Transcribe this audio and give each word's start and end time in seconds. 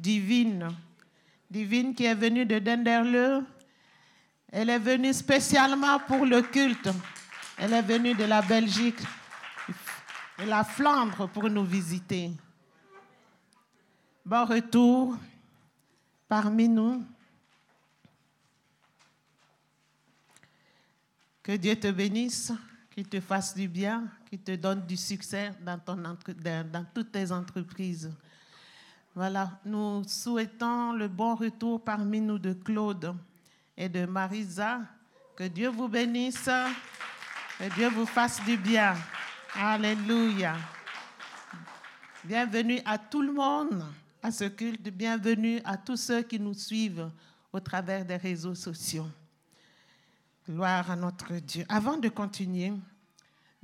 Divine. 0.00 0.74
Divine 1.50 1.94
qui 1.94 2.04
est 2.04 2.14
venue 2.14 2.46
de 2.46 2.58
Denderle. 2.58 3.44
Elle 4.50 4.70
est 4.70 4.78
venue 4.78 5.12
spécialement 5.12 5.98
pour 6.00 6.24
le 6.24 6.42
culte. 6.42 6.88
Elle 7.56 7.72
est 7.72 7.82
venue 7.82 8.14
de 8.14 8.24
la 8.24 8.40
Belgique 8.40 9.00
et 10.38 10.46
la 10.46 10.64
Flandre 10.64 11.28
pour 11.28 11.50
nous 11.50 11.64
visiter. 11.64 12.30
Bon 14.24 14.44
retour 14.44 15.16
parmi 16.28 16.68
nous. 16.68 17.04
Que 21.42 21.56
Dieu 21.56 21.74
te 21.76 21.90
bénisse, 21.90 22.52
qu'il 22.90 23.08
te 23.08 23.20
fasse 23.20 23.54
du 23.54 23.68
bien, 23.68 24.06
qu'il 24.28 24.40
te 24.40 24.54
donne 24.54 24.84
du 24.86 24.96
succès 24.96 25.52
dans, 25.62 25.78
ton 25.78 25.96
dans 25.96 26.84
toutes 26.94 27.10
tes 27.10 27.32
entreprises. 27.32 28.12
Voilà, 29.18 29.50
nous 29.64 30.04
souhaitons 30.06 30.92
le 30.92 31.08
bon 31.08 31.34
retour 31.34 31.82
parmi 31.82 32.20
nous 32.20 32.38
de 32.38 32.52
Claude 32.52 33.16
et 33.76 33.88
de 33.88 34.06
Marisa. 34.06 34.82
Que 35.34 35.42
Dieu 35.42 35.70
vous 35.70 35.88
bénisse, 35.88 36.48
que 37.58 37.74
Dieu 37.74 37.88
vous 37.88 38.06
fasse 38.06 38.40
du 38.44 38.56
bien. 38.56 38.94
Alléluia. 39.56 40.54
Bienvenue 42.22 42.80
à 42.84 42.96
tout 42.96 43.20
le 43.20 43.32
monde 43.32 43.84
à 44.22 44.30
ce 44.30 44.44
culte. 44.44 44.88
Bienvenue 44.88 45.60
à 45.64 45.76
tous 45.76 45.96
ceux 45.96 46.22
qui 46.22 46.38
nous 46.38 46.54
suivent 46.54 47.10
au 47.52 47.58
travers 47.58 48.04
des 48.04 48.18
réseaux 48.18 48.54
sociaux. 48.54 49.08
Gloire 50.48 50.92
à 50.92 50.94
notre 50.94 51.32
Dieu. 51.40 51.64
Avant 51.68 51.96
de 51.96 52.08
continuer, 52.08 52.72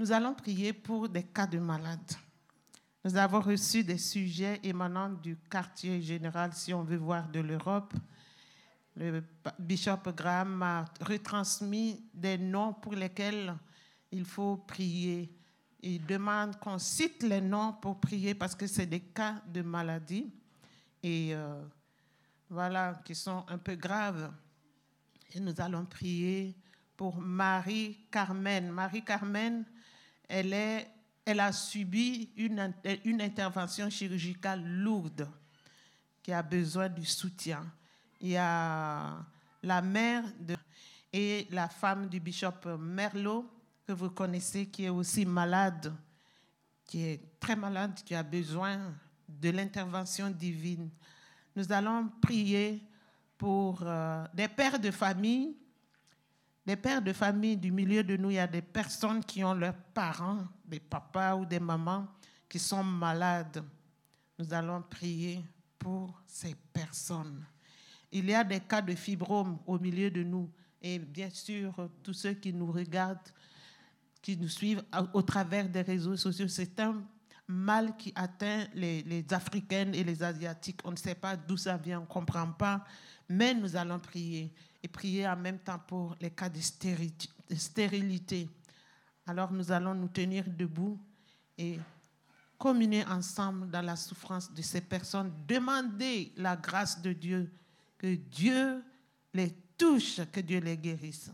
nous 0.00 0.10
allons 0.10 0.34
prier 0.34 0.72
pour 0.72 1.08
des 1.08 1.22
cas 1.22 1.46
de 1.46 1.60
malades. 1.60 2.12
Nous 3.06 3.16
avons 3.18 3.40
reçu 3.40 3.84
des 3.84 3.98
sujets 3.98 4.58
émanant 4.62 5.10
du 5.10 5.36
quartier 5.36 6.00
général, 6.00 6.54
si 6.54 6.72
on 6.72 6.82
veut 6.82 6.96
voir, 6.96 7.28
de 7.28 7.40
l'Europe. 7.40 7.92
Le 8.96 9.22
bishop 9.58 10.10
Graham 10.16 10.54
m'a 10.54 10.86
retransmis 11.02 12.02
des 12.14 12.38
noms 12.38 12.72
pour 12.72 12.94
lesquels 12.94 13.54
il 14.10 14.24
faut 14.24 14.56
prier. 14.56 15.30
Il 15.82 16.06
demande 16.06 16.58
qu'on 16.58 16.78
cite 16.78 17.22
les 17.24 17.42
noms 17.42 17.74
pour 17.74 18.00
prier 18.00 18.34
parce 18.34 18.54
que 18.54 18.66
c'est 18.66 18.86
des 18.86 19.00
cas 19.00 19.42
de 19.52 19.60
maladie 19.60 20.32
et 21.02 21.34
euh, 21.34 21.62
voilà, 22.48 23.02
qui 23.04 23.14
sont 23.14 23.44
un 23.48 23.58
peu 23.58 23.74
graves. 23.74 24.32
Et 25.34 25.40
nous 25.40 25.54
allons 25.58 25.84
prier 25.84 26.56
pour 26.96 27.18
Marie-Carmen. 27.18 28.70
Marie-Carmen, 28.70 29.66
elle, 30.26 30.54
est, 30.54 30.88
elle 31.24 31.40
a 31.40 31.52
subi 31.52 32.30
une, 32.36 32.72
une 33.04 33.22
intervention 33.22 33.88
chirurgicale 33.88 34.64
lourde 34.64 35.28
qui 36.22 36.32
a 36.32 36.42
besoin 36.42 36.88
du 36.88 37.04
soutien. 37.04 37.64
Il 38.20 38.30
y 38.30 38.36
a 38.36 39.16
la 39.62 39.82
mère 39.82 40.24
et 41.12 41.46
la 41.50 41.68
femme 41.68 42.08
du 42.08 42.20
bishop 42.20 42.76
Merlot, 42.78 43.50
que 43.86 43.92
vous 43.92 44.10
connaissez, 44.10 44.66
qui 44.66 44.84
est 44.84 44.88
aussi 44.90 45.26
malade, 45.26 45.94
qui 46.86 47.02
est 47.02 47.38
très 47.38 47.56
malade, 47.56 47.94
qui 48.04 48.14
a 48.14 48.22
besoin 48.22 48.92
de 49.28 49.50
l'intervention 49.50 50.30
divine. 50.30 50.90
Nous 51.56 51.70
allons 51.72 52.10
prier 52.20 52.82
pour 53.36 53.80
euh, 53.82 54.24
des 54.32 54.48
pères 54.48 54.78
de 54.78 54.90
famille, 54.90 55.56
des 56.64 56.76
pères 56.76 57.02
de 57.02 57.12
famille 57.12 57.56
du 57.56 57.70
milieu 57.70 58.02
de 58.02 58.16
nous. 58.16 58.30
Il 58.30 58.36
y 58.36 58.38
a 58.38 58.46
des 58.46 58.62
personnes 58.62 59.22
qui 59.22 59.44
ont 59.44 59.54
leurs 59.54 59.76
parents, 59.76 60.44
des 60.64 60.80
papas 60.80 61.36
ou 61.36 61.44
des 61.44 61.60
mamans 61.60 62.06
qui 62.48 62.58
sont 62.58 62.84
malades. 62.84 63.64
Nous 64.38 64.52
allons 64.52 64.82
prier 64.82 65.44
pour 65.78 66.20
ces 66.26 66.54
personnes. 66.72 67.44
Il 68.10 68.28
y 68.28 68.34
a 68.34 68.44
des 68.44 68.60
cas 68.60 68.80
de 68.80 68.94
fibrome 68.94 69.58
au 69.66 69.78
milieu 69.78 70.10
de 70.10 70.22
nous. 70.22 70.50
Et 70.80 70.98
bien 70.98 71.30
sûr, 71.30 71.90
tous 72.02 72.12
ceux 72.12 72.34
qui 72.34 72.52
nous 72.52 72.70
regardent, 72.70 73.18
qui 74.22 74.36
nous 74.36 74.48
suivent 74.48 74.82
au 75.12 75.22
travers 75.22 75.68
des 75.68 75.82
réseaux 75.82 76.16
sociaux, 76.16 76.48
c'est 76.48 76.78
un 76.80 77.02
mal 77.46 77.96
qui 77.96 78.12
atteint 78.14 78.66
les, 78.74 79.24
Africaines 79.30 79.94
et 79.94 80.04
les 80.04 80.22
Asiatiques. 80.22 80.80
On 80.84 80.92
ne 80.92 80.96
sait 80.96 81.14
pas 81.14 81.36
d'où 81.36 81.56
ça 81.56 81.76
vient, 81.76 81.98
on 81.98 82.02
ne 82.02 82.06
comprend 82.06 82.50
pas, 82.52 82.84
mais 83.28 83.54
nous 83.54 83.76
allons 83.76 83.98
prier 83.98 84.52
et 84.82 84.88
prier 84.88 85.26
en 85.26 85.36
même 85.36 85.58
temps 85.58 85.78
pour 85.78 86.16
les 86.20 86.30
cas 86.30 86.48
de 86.48 86.60
stérilité. 86.60 88.48
Alors 89.26 89.52
nous 89.52 89.72
allons 89.72 89.94
nous 89.94 90.08
tenir 90.08 90.44
debout 90.46 90.98
et 91.56 91.78
communier 92.58 93.04
ensemble 93.06 93.70
dans 93.70 93.82
la 93.82 93.96
souffrance 93.96 94.52
de 94.52 94.62
ces 94.62 94.80
personnes, 94.80 95.32
demander 95.46 96.32
la 96.36 96.56
grâce 96.56 97.00
de 97.00 97.12
Dieu, 97.12 97.50
que 97.98 98.14
Dieu 98.14 98.82
les 99.32 99.50
touche, 99.76 100.20
que 100.30 100.40
Dieu 100.40 100.60
les 100.60 100.76
guérisse. 100.76 101.30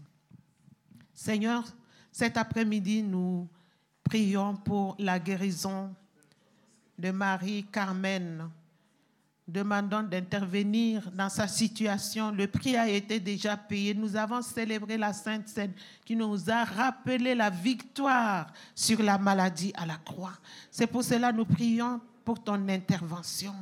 Seigneur, 1.12 1.64
cet 2.10 2.36
après-midi, 2.36 3.02
nous 3.02 3.48
prions 4.02 4.56
pour 4.56 4.96
la 4.98 5.18
guérison 5.18 5.94
de 6.98 7.10
Marie-Carmen, 7.10 8.50
demandant 9.50 10.02
d'intervenir 10.02 11.10
dans 11.12 11.28
sa 11.28 11.48
situation. 11.48 12.30
Le 12.30 12.46
prix 12.46 12.76
a 12.76 12.88
été 12.88 13.18
déjà 13.18 13.56
payé. 13.56 13.94
Nous 13.94 14.16
avons 14.16 14.42
célébré 14.42 14.96
la 14.96 15.12
Sainte 15.12 15.48
Seine 15.48 15.72
qui 16.04 16.16
nous 16.16 16.50
a 16.50 16.64
rappelé 16.64 17.34
la 17.34 17.50
victoire 17.50 18.52
sur 18.74 19.02
la 19.02 19.18
maladie 19.18 19.72
à 19.76 19.86
la 19.86 19.96
croix. 19.96 20.38
C'est 20.70 20.86
pour 20.86 21.02
cela 21.02 21.32
que 21.32 21.36
nous 21.36 21.44
prions 21.44 22.00
pour 22.24 22.42
ton 22.42 22.68
intervention, 22.68 23.54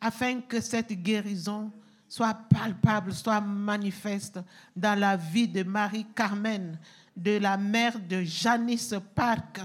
afin 0.00 0.40
que 0.40 0.60
cette 0.60 0.92
guérison 0.92 1.72
soit 2.08 2.34
palpable, 2.34 3.12
soit 3.12 3.40
manifeste 3.40 4.38
dans 4.76 4.98
la 4.98 5.16
vie 5.16 5.48
de 5.48 5.62
Marie-Carmen, 5.62 6.78
de 7.16 7.38
la 7.38 7.56
mère 7.56 7.98
de 7.98 8.22
Janice 8.22 8.94
Park, 9.14 9.60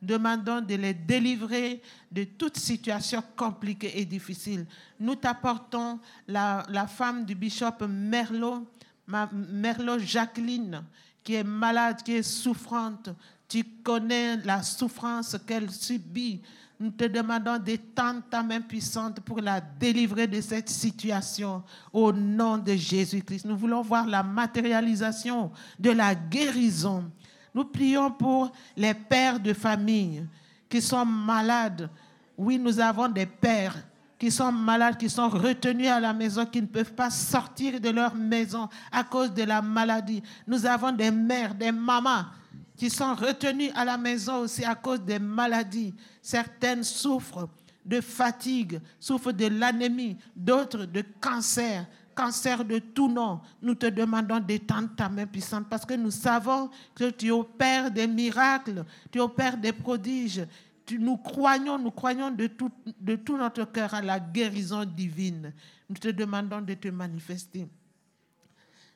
demandons 0.00 0.60
de 0.60 0.74
les 0.74 0.94
délivrer 0.94 1.82
de 2.10 2.24
toute 2.24 2.56
situation 2.56 3.22
compliquée 3.36 4.00
et 4.00 4.04
difficile. 4.04 4.66
Nous 4.98 5.14
t'apportons 5.14 5.98
la, 6.26 6.86
femme 6.88 7.24
du 7.24 7.34
bishop 7.34 7.86
Merlot, 7.88 8.66
Merlot 9.06 9.98
Jacqueline, 9.98 10.82
qui 11.22 11.34
est 11.34 11.44
malade, 11.44 12.02
qui 12.02 12.12
est 12.12 12.22
souffrante. 12.22 13.10
Tu 13.48 13.64
connais 13.82 14.36
la 14.38 14.62
souffrance 14.62 15.36
qu'elle 15.46 15.70
subit. 15.70 16.40
Nous 16.78 16.90
te 16.90 17.04
demandons 17.04 17.58
d'étendre 17.58 18.22
ta 18.30 18.42
main 18.42 18.62
puissante 18.62 19.20
pour 19.20 19.40
la 19.40 19.60
délivrer 19.60 20.26
de 20.26 20.40
cette 20.40 20.70
situation 20.70 21.62
au 21.92 22.10
nom 22.10 22.56
de 22.56 22.72
Jésus-Christ. 22.72 23.44
Nous 23.44 23.56
voulons 23.56 23.82
voir 23.82 24.06
la 24.06 24.22
matérialisation 24.22 25.52
de 25.78 25.90
la 25.90 26.14
guérison 26.14 27.10
nous 27.54 27.64
prions 27.64 28.10
pour 28.10 28.52
les 28.76 28.94
pères 28.94 29.40
de 29.40 29.52
famille 29.52 30.24
qui 30.68 30.80
sont 30.80 31.04
malades. 31.04 31.90
Oui, 32.36 32.58
nous 32.58 32.78
avons 32.80 33.08
des 33.08 33.26
pères 33.26 33.76
qui 34.18 34.30
sont 34.30 34.52
malades, 34.52 34.98
qui 34.98 35.08
sont 35.08 35.28
retenus 35.28 35.88
à 35.88 35.98
la 35.98 36.12
maison, 36.12 36.44
qui 36.44 36.60
ne 36.60 36.66
peuvent 36.66 36.92
pas 36.92 37.10
sortir 37.10 37.80
de 37.80 37.88
leur 37.88 38.14
maison 38.14 38.68
à 38.92 39.02
cause 39.02 39.32
de 39.32 39.42
la 39.42 39.62
maladie. 39.62 40.22
Nous 40.46 40.66
avons 40.66 40.92
des 40.92 41.10
mères, 41.10 41.54
des 41.54 41.72
mamans 41.72 42.24
qui 42.76 42.88
sont 42.90 43.14
retenues 43.14 43.70
à 43.74 43.84
la 43.84 43.96
maison 43.98 44.38
aussi 44.40 44.64
à 44.64 44.74
cause 44.74 45.00
des 45.00 45.18
maladies. 45.18 45.94
Certaines 46.22 46.84
souffrent 46.84 47.48
de 47.84 48.00
fatigue, 48.00 48.80
souffrent 48.98 49.32
de 49.32 49.46
l'anémie, 49.46 50.16
d'autres 50.36 50.84
de 50.84 51.02
cancer, 51.20 51.86
cancer 52.20 52.64
de 52.64 52.78
tout 52.78 53.08
nom, 53.08 53.40
nous 53.62 53.74
te 53.74 53.86
demandons 53.86 54.40
d'étendre 54.40 54.90
ta 54.94 55.08
main 55.08 55.26
puissante 55.26 55.66
parce 55.70 55.86
que 55.86 55.94
nous 55.94 56.10
savons 56.10 56.68
que 56.94 57.10
tu 57.10 57.30
opères 57.30 57.90
des 57.90 58.06
miracles, 58.06 58.84
tu 59.10 59.20
opères 59.20 59.56
des 59.56 59.72
prodiges. 59.72 60.46
nous 60.98 61.16
croyons, 61.16 61.78
nous 61.78 61.90
croyons 61.90 62.30
de 62.30 62.46
tout, 62.46 62.70
de 63.00 63.16
tout 63.16 63.38
notre 63.38 63.64
cœur 63.64 63.94
à 63.94 64.02
la 64.02 64.20
guérison 64.20 64.84
divine. 64.84 65.52
Nous 65.88 65.96
te 65.96 66.08
demandons 66.08 66.60
de 66.60 66.74
te 66.74 66.88
manifester 66.88 67.66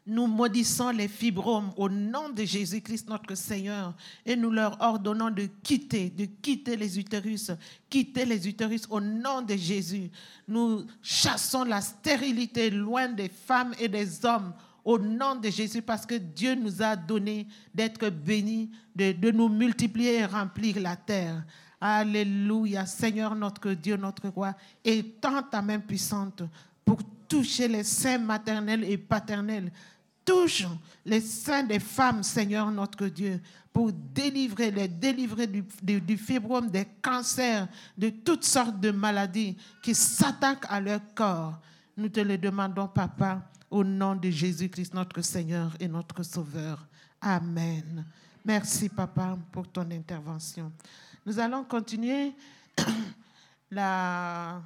nous 0.07 0.27
maudissons 0.27 0.91
les 0.91 1.09
fibromes 1.09 1.73
au 1.77 1.89
nom 1.89 2.29
de 2.29 2.45
Jésus-Christ 2.45 3.09
notre 3.09 3.35
Seigneur 3.35 3.95
et 4.27 4.37
nous 4.37 4.51
leur 4.51 4.77
ordonnons 4.81 5.31
de 5.31 5.49
quitter, 5.63 6.11
de 6.11 6.27
quitter 6.27 6.77
les 6.77 6.99
utérus, 6.99 7.51
quitter 7.89 8.27
les 8.27 8.47
utérus 8.47 8.87
au 8.91 9.01
nom 9.01 9.41
de 9.41 9.57
Jésus. 9.57 10.11
Nous 10.47 10.85
chassons 11.03 11.65
la 11.65 11.81
stérilité 11.81 12.69
loin 12.69 13.09
des 13.09 13.31
femmes 13.31 13.75
et 13.79 13.89
des 13.89 14.25
hommes 14.27 14.53
au 14.85 14.99
nom 14.99 15.37
de 15.37 15.49
Jésus 15.49 15.81
parce 15.81 16.05
que 16.05 16.17
Dieu 16.17 16.55
nous 16.55 16.83
a 16.83 16.95
donné 16.95 17.47
d'être 17.75 18.11
bénis, 18.11 18.71
de, 18.95 19.31
nous 19.31 19.49
multiplier 19.49 20.17
et 20.17 20.27
remplir 20.27 20.81
la 20.81 20.97
terre. 20.97 21.43
Alléluia, 21.81 22.85
Seigneur 22.85 23.35
notre 23.35 23.73
Dieu, 23.73 23.97
notre 23.97 24.29
roi, 24.29 24.55
étends 24.85 25.43
ta 25.43 25.63
main 25.63 25.79
puissante 25.79 26.43
pour 26.85 26.99
toucher 27.27 27.69
les 27.69 27.85
seins 27.85 28.19
maternels 28.19 28.85
et 28.85 28.99
paternels 28.99 29.73
touche 30.25 30.65
les 31.05 31.21
seins 31.21 31.63
des 31.63 31.81
femmes, 31.81 32.23
Seigneur 32.23 32.71
notre 32.71 33.07
Dieu, 33.07 33.41
pour 33.73 33.93
délivrer, 33.93 34.71
les 34.71 34.89
délivrer 34.89 35.47
du, 35.47 35.65
du, 35.83 36.01
des 36.01 36.87
cancers, 37.03 37.69
de 37.99 38.11
toutes 38.11 38.45
sortes 38.45 38.79
de 38.81 38.91
maladies 38.91 39.57
qui 39.83 39.95
s'attaquent 39.95 40.67
à 40.69 40.81
leur 40.81 41.01
corps. 41.15 41.61
Nous 41.97 42.09
te 42.09 42.21
le 42.21 42.39
demandons, 42.39 42.89
Papa, 42.89 43.43
au 43.71 43.83
nom 43.83 44.15
de 44.15 44.31
Jésus-Christ, 44.31 44.95
notre 44.95 45.21
Seigneur 45.23 45.73
et 45.81 45.89
notre 45.89 46.23
Sauveur. 46.23 46.87
Amen. 47.21 48.05
Merci, 48.45 48.89
Papa, 48.89 49.37
pour 49.51 49.67
ton 49.69 49.91
intervention. 49.91 50.71
Nous 51.27 51.39
allons 51.39 51.65
continuer 51.65 52.33
la, 53.71 54.61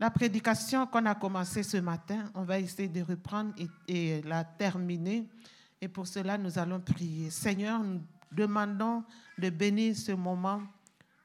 la 0.00 0.10
prédication 0.10 0.86
qu'on 0.86 1.04
a 1.04 1.14
commencée 1.14 1.62
ce 1.62 1.76
matin. 1.76 2.24
On 2.34 2.42
va 2.42 2.58
essayer 2.58 2.88
de 2.88 3.02
reprendre 3.02 3.52
et, 3.86 4.22
la 4.22 4.42
terminer. 4.42 5.28
Et 5.78 5.88
pour 5.88 6.06
cela, 6.06 6.38
nous 6.38 6.58
allons 6.58 6.80
prier. 6.80 7.28
Seigneur, 7.28 7.84
nous 7.84 8.00
demandons 8.32 9.04
de 9.38 9.50
bénir 9.50 9.94
ce 9.94 10.12
moment 10.12 10.62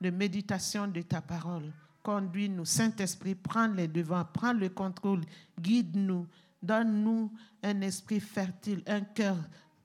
de 0.01 0.09
méditation 0.09 0.87
de 0.87 1.01
ta 1.01 1.21
parole. 1.21 1.71
Conduis-nous, 2.03 2.65
Saint-Esprit, 2.65 3.33
prends 3.33 3.67
les 3.67 3.87
devants, 3.87 4.25
prends 4.31 4.53
le 4.53 4.69
contrôle, 4.69 5.21
guide-nous, 5.59 6.27
donne-nous 6.61 7.31
un 7.63 7.81
esprit 7.81 8.19
fertile, 8.19 8.83
un 8.85 9.01
cœur 9.01 9.37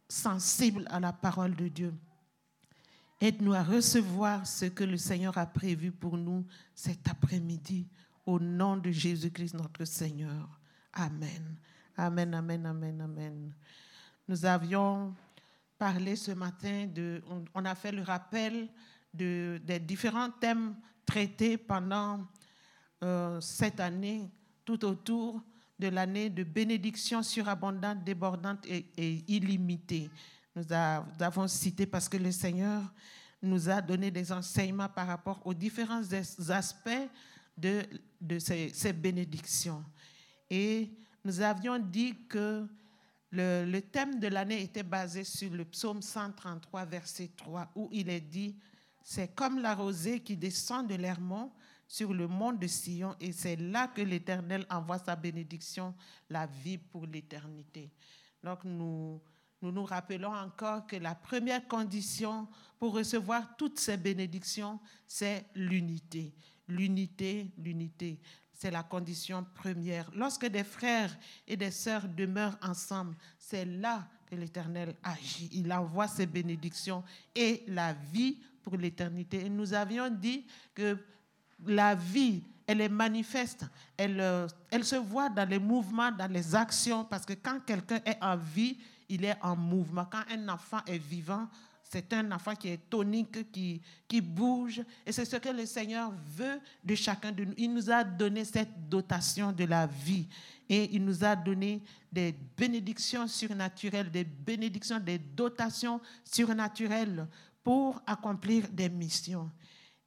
sensible 0.09 0.85
à 0.91 0.99
la 0.99 1.13
parole 1.13 1.55
de 1.55 1.69
Dieu. 1.69 1.95
Aide-nous 3.21 3.55
à 3.55 3.63
recevoir 3.63 4.47
ce 4.47 4.67
que 4.67 4.85
le 4.85 4.97
Seigneur 4.97 5.39
a 5.39 5.47
prévu 5.47 5.93
pour 5.93 6.17
nous 6.17 6.45
cet 6.75 7.09
après-midi. 7.09 7.87
Au 8.31 8.39
nom 8.39 8.77
de 8.77 8.93
Jésus-Christ, 8.93 9.55
notre 9.55 9.85
Seigneur. 9.85 10.49
Amen. 10.93 11.57
Amen, 11.97 12.33
amen, 12.33 12.65
amen, 12.65 13.01
amen. 13.01 13.53
Nous 14.29 14.45
avions 14.47 15.13
parlé 15.77 16.15
ce 16.15 16.31
matin 16.31 16.87
de, 16.87 17.21
on, 17.53 17.65
a 17.65 17.75
fait 17.75 17.91
le 17.91 18.03
rappel 18.03 18.69
de, 19.13 19.61
des 19.65 19.81
différents 19.81 20.31
thèmes 20.31 20.77
traités 21.05 21.59
pendant 21.59 22.25
euh, 23.03 23.41
cette 23.41 23.81
année, 23.81 24.31
tout 24.65 24.85
autour 24.85 25.43
de 25.77 25.89
l'année 25.89 26.31
de 26.31 26.45
bénédiction 26.45 27.25
surabondante, 27.25 28.05
débordante 28.05 28.65
et, 28.65 28.87
et 28.97 29.25
illimitée. 29.27 30.09
Nous, 30.55 30.73
avons 30.73 31.49
cité 31.49 31.85
parce 31.85 32.09
que 32.09 32.17
le 32.17 32.31
Seigneur 32.31 32.81
nous 33.43 33.69
a 33.69 33.81
donné 33.81 34.13
des 34.13 34.31
enseignements 34.31 34.89
par 34.89 35.09
rapport 35.09 35.45
aux 35.45 35.55
différents 35.55 36.05
aspects 36.49 37.09
de, 37.57 37.83
ces, 38.39 38.93
bénédictions. 38.93 39.85
Et 40.49 40.91
nous 41.25 41.41
avions 41.41 41.79
dit 41.79 42.15
que 42.29 42.67
le, 43.31 43.81
thème 43.81 44.19
de 44.19 44.29
l'année 44.29 44.63
était 44.63 44.83
basé 44.83 45.25
sur 45.25 45.51
le 45.53 45.65
psaume 45.65 46.03
133, 46.03 46.85
verset 46.85 47.31
3, 47.37 47.71
où 47.77 47.89
il 47.93 48.09
est 48.09 48.21
dit, 48.21 48.57
c'est 49.03 49.35
comme 49.35 49.61
la 49.61 49.75
rosée 49.75 50.21
qui 50.21 50.37
descend 50.37 50.89
de 50.89 50.95
l'Hermont 50.95 51.53
sur 51.87 52.13
le 52.15 52.29
mont 52.29 52.53
de 52.53 52.67
Sion, 52.67 53.17
et 53.21 53.33
c'est 53.33 53.57
là 53.57 53.89
que 53.89 54.01
l'Éternel 54.01 54.65
envoie 54.71 54.99
sa 54.99 55.17
bénédiction, 55.17 55.95
la 56.29 56.47
vie 56.47 56.79
pour 56.79 57.07
l'éternité. 57.07 57.91
Donc 58.43 58.65
nous, 58.65 59.21
nous 59.61 59.73
nous 59.73 59.85
rappelons 59.85 60.33
encore 60.33 60.87
que 60.87 60.97
la 60.97 61.15
première 61.15 61.67
condition 61.67 62.49
pour 62.79 62.95
recevoir 62.95 63.57
toutes 63.57 63.79
ces 63.79 63.97
bénédictions, 63.97 64.81
c'est 65.07 65.45
l'unité. 65.55 66.33
L'unité, 66.71 67.51
l'unité. 67.59 68.19
C'est 68.53 68.71
la 68.71 68.83
condition 68.83 69.45
première. 69.55 70.11
Lorsque 70.15 70.47
des 70.47 70.65
frères 70.65 71.17
et 71.47 71.57
des 71.57 71.71
sœurs 71.71 72.07
demeurent 72.09 72.59
ensemble, 72.63 73.17
c'est 73.39 73.65
là 73.65 74.07
que 74.27 74.37
l'Éternel 74.37 74.95
agit. 75.03 75.49
Il 75.53 75.73
envoie 75.73 76.07
ses 76.07 76.27
bénédictions 76.27 77.03
et 77.35 77.65
la 77.67 77.93
vie 77.93 78.39
pour 78.63 78.77
l'éternité. 78.77 79.47
Et 79.47 79.49
nous 79.49 79.73
avions 79.73 80.11
dit 80.11 80.47
que 80.75 80.99
la 81.67 81.95
vie, 81.95 82.43
elle 82.67 82.81
est 82.81 82.89
manifeste, 82.89 83.67
elle, 83.97 84.21
euh, 84.21 84.47
elle 84.71 84.85
se 84.85 84.97
voit 84.97 85.29
dans 85.29 85.49
les 85.49 85.59
mouvements, 85.59 86.13
dans 86.13 86.31
les 86.31 86.55
actions, 86.55 87.05
parce 87.05 87.27
que 87.27 87.33
quand 87.33 87.61
quelqu'un 87.67 88.01
est 88.05 88.23
en 88.23 88.37
vie, 88.37 88.79
il 89.09 89.25
est 89.25 89.37
en 89.43 89.57
mouvement. 89.57 90.05
Quand 90.05 90.23
un 90.31 90.49
enfant 90.49 90.81
est 90.87 90.99
vivant, 90.99 91.49
c'est 91.93 92.13
un 92.13 92.31
enfant 92.31 92.55
qui 92.55 92.69
est 92.69 92.89
tonique, 92.89 93.51
qui, 93.51 93.81
qui 94.07 94.21
bouge. 94.21 94.81
Et 95.05 95.11
c'est 95.11 95.25
ce 95.25 95.35
que 95.35 95.49
le 95.49 95.67
Seigneur 95.67 96.13
veut 96.37 96.61
de 96.85 96.95
chacun 96.95 97.33
de 97.33 97.45
nous. 97.45 97.55
Il 97.57 97.75
nous 97.75 97.91
a 97.91 98.05
donné 98.05 98.45
cette 98.45 98.89
dotation 98.89 99.51
de 99.51 99.65
la 99.65 99.89
vie. 99.89 100.29
Et 100.69 100.89
il 100.95 101.05
nous 101.05 101.25
a 101.25 101.35
donné 101.35 101.83
des 102.13 102.33
bénédictions 102.57 103.27
surnaturelles, 103.27 104.09
des 104.09 104.23
bénédictions, 104.23 105.01
des 105.01 105.19
dotations 105.19 106.01
surnaturelles 106.23 107.27
pour 107.65 108.01
accomplir 108.07 108.69
des 108.69 108.89
missions. 108.89 109.51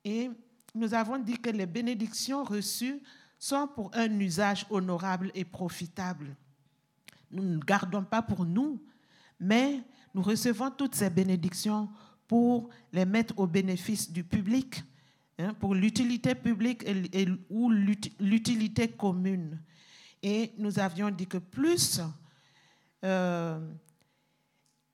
Et 0.05 0.31
nous 0.73 0.93
avons 0.93 1.17
dit 1.17 1.37
que 1.37 1.49
les 1.49 1.65
bénédictions 1.65 2.45
reçues 2.45 3.01
sont 3.37 3.67
pour 3.67 3.91
un 3.93 4.19
usage 4.21 4.65
honorable 4.69 5.31
et 5.35 5.43
profitable. 5.43 6.33
Nous 7.29 7.43
ne 7.43 7.57
gardons 7.57 8.05
pas 8.05 8.21
pour 8.21 8.45
nous, 8.45 8.81
mais 9.37 9.83
nous 10.13 10.21
recevons 10.21 10.71
toutes 10.71 10.95
ces 10.95 11.09
bénédictions 11.09 11.89
pour 12.27 12.69
les 12.91 13.05
mettre 13.05 13.37
au 13.37 13.47
bénéfice 13.47 14.11
du 14.11 14.23
public, 14.23 14.83
hein, 15.39 15.53
pour 15.55 15.75
l'utilité 15.75 16.35
publique 16.35 16.85
ou 17.49 17.69
l'utilité 18.19 18.87
commune. 18.89 19.59
Et 20.21 20.53
nous 20.57 20.79
avions 20.79 21.09
dit 21.09 21.27
que 21.27 21.37
plus, 21.37 21.99
euh, 23.03 23.59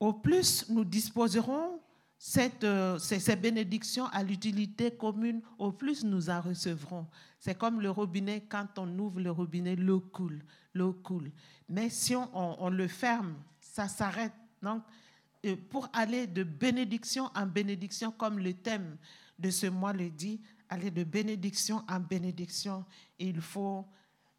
au 0.00 0.12
plus 0.12 0.68
nous 0.68 0.84
disposerons 0.84 1.80
euh, 2.64 2.98
ces, 2.98 3.36
bénédictions 3.36 4.06
à 4.06 4.22
l'utilité 4.22 4.90
commune, 4.90 5.40
au 5.58 5.72
plus 5.72 6.04
nous 6.04 6.28
en 6.28 6.40
recevrons. 6.40 7.06
C'est 7.38 7.56
comme 7.56 7.80
le 7.80 7.90
robinet, 7.90 8.44
quand 8.48 8.78
on 8.78 8.98
ouvre 8.98 9.20
le 9.20 9.30
robinet, 9.30 9.76
l'eau 9.76 10.00
coule, 10.00 10.42
l'eau 10.74 10.92
coule. 10.92 11.30
Mais 11.68 11.88
si 11.88 12.14
on 12.14 12.68
le 12.68 12.88
ferme, 12.88 13.34
ça 13.60 13.88
s'arrête. 13.88 14.32
Donc, 14.62 14.82
euh, 15.46 15.56
pour 15.70 15.88
aller 15.92 16.26
de 16.26 16.42
bénédiction 16.42 17.30
en 17.34 17.46
bénédiction, 17.46 18.12
comme 18.12 18.38
le 18.38 18.54
thème 18.54 18.96
de 19.38 19.50
ce 19.50 19.66
mois 19.66 19.92
le 19.92 20.10
dit, 20.10 20.40
aller 20.68 20.90
de 20.90 21.04
bénédiction 21.04 21.82
en 21.88 22.00
bénédiction, 22.00 22.84
il 23.18 23.40
faut 23.40 23.86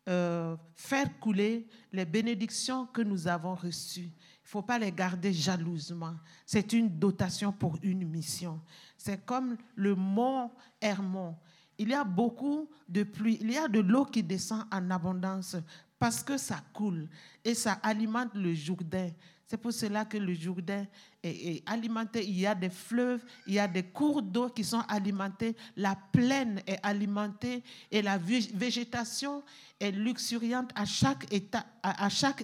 euh, 0.09 0.55
faire 0.75 1.19
couler 1.19 1.67
les 1.91 2.05
bénédictions 2.05 2.85
que 2.87 3.01
nous 3.01 3.27
avons 3.27 3.55
reçues. 3.55 4.09
Il 4.11 4.45
ne 4.45 4.49
faut 4.49 4.61
pas 4.61 4.79
les 4.79 4.91
garder 4.91 5.33
jalousement. 5.33 6.15
C'est 6.45 6.73
une 6.73 6.99
dotation 6.99 7.51
pour 7.51 7.77
une 7.83 8.07
mission. 8.07 8.59
C'est 8.97 9.25
comme 9.25 9.57
le 9.75 9.95
mont 9.95 10.51
Hermon. 10.79 11.35
Il 11.77 11.89
y 11.89 11.93
a 11.93 12.03
beaucoup 12.03 12.69
de 12.87 13.03
pluie, 13.03 13.37
il 13.41 13.51
y 13.51 13.57
a 13.57 13.67
de 13.67 13.79
l'eau 13.79 14.05
qui 14.05 14.21
descend 14.21 14.65
en 14.71 14.89
abondance 14.91 15.55
parce 15.97 16.23
que 16.23 16.37
ça 16.37 16.61
coule 16.73 17.07
et 17.43 17.53
ça 17.53 17.73
alimente 17.83 18.33
le 18.33 18.53
Jourdain. 18.53 19.09
C'est 19.51 19.57
pour 19.57 19.73
cela 19.73 20.05
que 20.05 20.17
le 20.17 20.33
Jourdain 20.33 20.87
est, 21.21 21.61
alimenté. 21.69 22.25
Il 22.25 22.39
y 22.39 22.47
a 22.47 22.55
des 22.55 22.69
fleuves, 22.69 23.21
il 23.45 23.55
y 23.55 23.59
a 23.59 23.67
des 23.67 23.83
cours 23.83 24.21
d'eau 24.21 24.47
qui 24.47 24.63
sont 24.63 24.79
alimentés. 24.87 25.57
La 25.75 25.93
plaine 26.13 26.61
est 26.65 26.79
alimentée 26.81 27.61
et 27.91 28.01
la 28.01 28.17
végétation 28.17 29.43
est 29.77 29.91
luxuriante 29.91 30.71
à 30.73 30.85
chaque, 30.85 31.27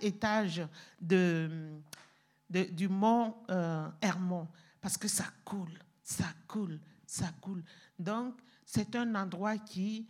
étage 0.04 0.68
du 1.00 2.90
mont 2.90 3.36
euh, 3.52 3.88
Hermon. 4.02 4.46
Parce 4.82 4.98
que 4.98 5.08
ça 5.08 5.28
coule, 5.46 5.80
ça 6.04 6.28
coule, 6.46 6.78
ça 7.06 7.30
coule. 7.40 7.64
Donc, 7.98 8.34
c'est 8.66 8.94
un 8.98 9.16
endroit 9.16 9.58
qui 9.58 10.06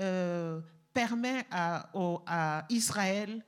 euh, 0.00 0.60
permet 0.92 1.46
à 1.52 2.66
Israël 2.70 3.40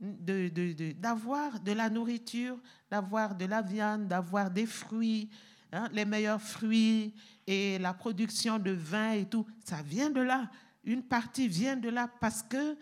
d'avoir 0.00 1.60
de, 1.60 1.72
la 1.72 1.90
nourriture, 1.90 2.58
d'avoir 2.90 3.34
de 3.34 3.44
la 3.44 3.60
viande, 3.60 4.08
d'avoir 4.08 4.50
des 4.50 4.66
fruits, 4.66 5.28
hein, 5.72 5.88
les 5.92 6.04
meilleurs 6.04 6.40
fruits 6.40 7.14
et 7.46 7.78
la 7.78 7.92
production 7.92 8.58
de 8.58 8.70
vin 8.70 9.12
et 9.12 9.26
tout, 9.26 9.46
ça 9.64 9.82
vient 9.82 10.10
de 10.10 10.20
là. 10.20 10.50
Une 10.84 11.02
partie 11.02 11.48
vient 11.48 11.76
de 11.76 11.90
là 11.90 12.08
parce 12.20 12.42
que 12.42 12.76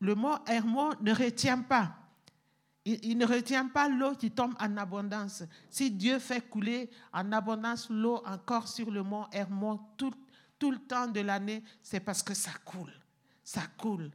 le 0.00 0.14
mont 0.14 0.38
Hermon 0.46 0.90
ne 1.00 1.12
retient 1.12 1.62
pas. 1.62 1.96
Il, 2.84 3.18
ne 3.18 3.26
retient 3.26 3.66
pas 3.66 3.88
l'eau 3.88 4.14
qui 4.14 4.30
tombe 4.30 4.54
en 4.60 4.76
abondance. 4.76 5.42
Si 5.68 5.90
Dieu 5.90 6.20
fait 6.20 6.40
couler 6.40 6.88
en 7.12 7.32
abondance 7.32 7.90
l'eau 7.90 8.22
encore 8.24 8.68
sur 8.68 8.92
le 8.92 9.02
mont 9.02 9.26
Hermon 9.32 9.80
tout, 9.96 10.12
tout 10.56 10.70
le 10.70 10.78
temps 10.78 11.08
de 11.08 11.20
l'année, 11.20 11.64
c'est 11.82 11.98
parce 11.98 12.22
que 12.22 12.32
ça 12.32 12.52
coule. 12.64 12.92
Ça 13.42 13.62
coule. 13.76 14.10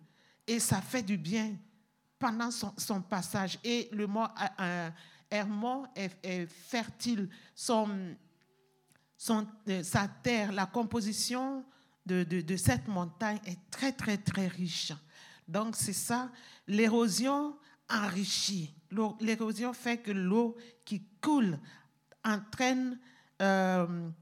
Et 0.48 0.60
ça 0.60 0.82
fait 0.82 1.04
du 1.04 1.18
bien 1.18 1.54
pendant 2.22 2.52
son, 2.52 3.02
passage. 3.02 3.58
Et 3.64 3.90
le 3.92 4.06
mont 4.06 4.26
euh, 4.26 4.48
euh, 4.62 4.90
Hermon 5.30 5.86
est, 5.96 6.46
fertile. 6.46 7.28
Son, 7.56 8.16
son, 9.18 9.48
euh, 9.68 9.82
sa 9.84 10.08
terre, 10.08 10.52
la 10.52 10.68
composition 10.68 11.66
de, 12.06 12.24
de, 12.24 12.58
cette 12.58 12.88
montagne 12.88 13.40
est 13.46 13.60
très, 13.72 13.92
très, 13.92 14.18
très 14.18 14.48
riche. 14.48 14.94
Donc, 15.48 15.76
c'est 15.76 15.94
ça. 15.94 16.30
L'érosion 16.68 17.58
enrichit. 17.90 18.74
L'érosion 19.20 19.74
fait 19.74 19.98
que 19.98 20.12
l'eau 20.12 20.56
qui 20.86 21.04
coule 21.22 21.58
entraîne 22.24 23.00
de, 23.40 24.14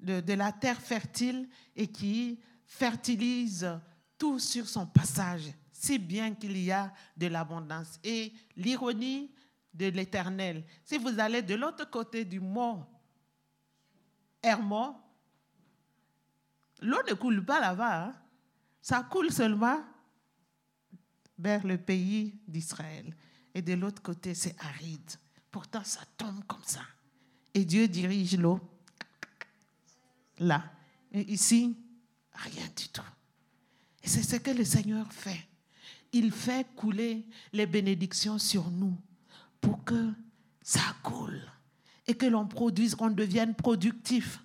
de, 0.00 0.32
la 0.34 0.52
terre 0.52 0.80
fertile 0.80 1.48
et 1.74 1.86
qui 1.86 2.38
fertilise 2.66 3.68
tout 4.18 4.38
sur 4.38 4.68
son 4.68 4.86
passage 4.86 5.50
si 5.78 5.98
bien 5.98 6.34
qu'il 6.34 6.56
y 6.58 6.72
a 6.72 6.92
de 7.16 7.28
l'abondance. 7.28 8.00
Et 8.02 8.32
l'ironie 8.56 9.30
de 9.72 9.86
l'Éternel, 9.86 10.64
si 10.84 10.98
vous 10.98 11.20
allez 11.20 11.42
de 11.42 11.54
l'autre 11.54 11.88
côté 11.88 12.24
du 12.24 12.40
mont 12.40 12.84
Hermon, 14.42 14.96
l'eau 16.80 16.98
ne 17.08 17.14
coule 17.14 17.44
pas 17.44 17.60
là-bas, 17.60 18.06
hein. 18.06 18.14
ça 18.80 19.02
coule 19.04 19.30
seulement 19.30 19.80
vers 21.38 21.64
le 21.64 21.78
pays 21.78 22.34
d'Israël. 22.46 23.14
Et 23.54 23.62
de 23.62 23.74
l'autre 23.74 24.02
côté, 24.02 24.34
c'est 24.34 24.56
aride. 24.60 25.10
Pourtant, 25.50 25.84
ça 25.84 26.00
tombe 26.16 26.44
comme 26.44 26.64
ça. 26.64 26.82
Et 27.54 27.64
Dieu 27.64 27.88
dirige 27.88 28.36
l'eau 28.36 28.60
là. 30.38 30.72
Et 31.12 31.32
ici, 31.32 31.76
rien 32.32 32.66
du 32.76 32.88
tout. 32.88 33.02
Et 34.02 34.08
c'est 34.08 34.22
ce 34.22 34.36
que 34.36 34.50
le 34.50 34.64
Seigneur 34.64 35.12
fait. 35.12 35.47
Il 36.12 36.32
fait 36.32 36.66
couler 36.74 37.26
les 37.52 37.66
bénédictions 37.66 38.38
sur 38.38 38.70
nous 38.70 38.96
pour 39.60 39.84
que 39.84 40.12
ça 40.62 40.80
coule 41.02 41.40
et 42.06 42.14
que 42.14 42.26
l'on 42.26 42.46
produise, 42.46 42.94
qu'on 42.94 43.10
devienne 43.10 43.54
productif. 43.54 44.42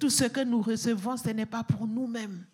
Tout 0.00 0.10
ce 0.10 0.24
que 0.24 0.42
nous 0.42 0.62
recevons, 0.62 1.16
ce 1.16 1.28
n'est 1.28 1.46
pas 1.46 1.62
pour 1.62 1.86
nous-mêmes. 1.86 2.46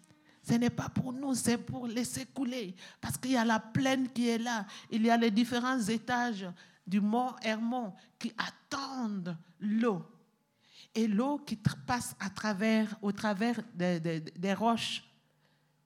Ce 0.47 0.55
n'est 0.55 0.71
pas 0.71 0.89
pour 0.89 1.13
nous, 1.13 1.35
c'est 1.35 1.57
pour 1.57 1.87
laisser 1.87 2.27
couler. 2.27 2.75
Parce 3.01 3.17
qu'il 3.17 3.31
y 3.31 3.37
a 3.37 3.45
la 3.45 3.61
plaine 3.61 4.09
qui 4.13 4.29
est 4.29 4.39
là. 4.39 4.67
Il 4.91 5.03
y 5.03 5.11
a 5.11 5.17
les 5.17 5.31
différents 5.31 5.81
étages 5.81 6.47
du 6.87 7.01
mont 7.01 7.35
Hermon 7.43 7.95
qui 8.19 8.33
attendent 8.37 9.37
l'eau. 9.61 10.03
Et 10.95 11.09
l'eau 11.09 11.39
qui 11.39 11.57
passe 11.57 12.15
à 12.21 12.29
travers, 12.31 12.95
au 13.01 13.11
travers 13.13 13.59
des, 13.75 14.55
roches 14.55 15.03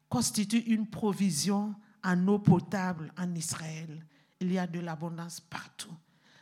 constitue 0.09 0.61
une 0.61 0.87
provision 0.87 1.75
en 2.05 2.29
eau 2.29 2.38
potable 2.38 3.12
en 3.19 3.35
Israël. 3.35 4.05
Il 4.41 4.53
y 4.53 4.59
a 4.59 4.67
de 4.67 4.81
l'abondance 4.81 5.41
partout. 5.41 5.95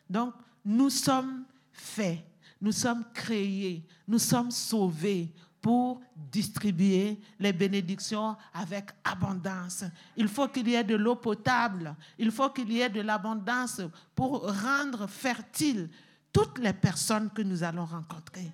Donc, 0.08 0.34
nous 0.64 0.90
sommes 0.90 1.44
faits, 1.72 2.24
nous 2.60 2.72
sommes 2.72 3.04
créés, 3.12 3.84
nous 4.06 4.18
sommes 4.18 4.50
sauvés 4.50 5.32
pour 5.60 6.00
distribuer 6.14 7.18
les 7.40 7.52
bénédictions 7.52 8.36
avec 8.54 8.90
abondance. 9.02 9.84
Il 10.16 10.28
faut 10.28 10.46
qu'il 10.48 10.68
y 10.68 10.74
ait 10.74 10.84
de 10.84 10.94
l'eau 10.94 11.16
potable, 11.16 11.96
il 12.18 12.30
faut 12.30 12.50
qu'il 12.50 12.70
y 12.70 12.80
ait 12.80 12.90
de 12.90 13.00
l'abondance 13.00 13.80
pour 14.14 14.48
rendre 14.62 15.08
fertile 15.08 15.90
toutes 16.32 16.58
les 16.58 16.72
personnes 16.72 17.30
que 17.30 17.42
nous 17.42 17.64
allons 17.64 17.84
rencontrer. 17.84 18.52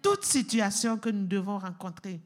Toute 0.00 0.24
situation 0.24 0.98
que 0.98 1.08
nous 1.08 1.26
devons 1.26 1.58
rencontrer 1.58 2.20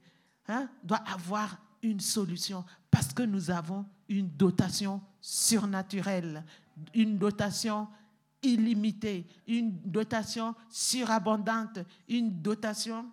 hein, 0.48 0.68
doit 0.82 1.02
avoir 1.06 1.56
une 1.82 2.00
solution 2.00 2.64
parce 2.90 3.12
que 3.12 3.22
nous 3.22 3.50
avons 3.50 3.84
une 4.08 4.28
dotation 4.28 5.00
surnaturelle, 5.20 6.44
une 6.94 7.18
dotation 7.18 7.88
illimitée, 8.42 9.26
une 9.46 9.72
dotation 9.84 10.54
surabondante, 10.70 11.80
une 12.08 12.40
dotation 12.40 13.06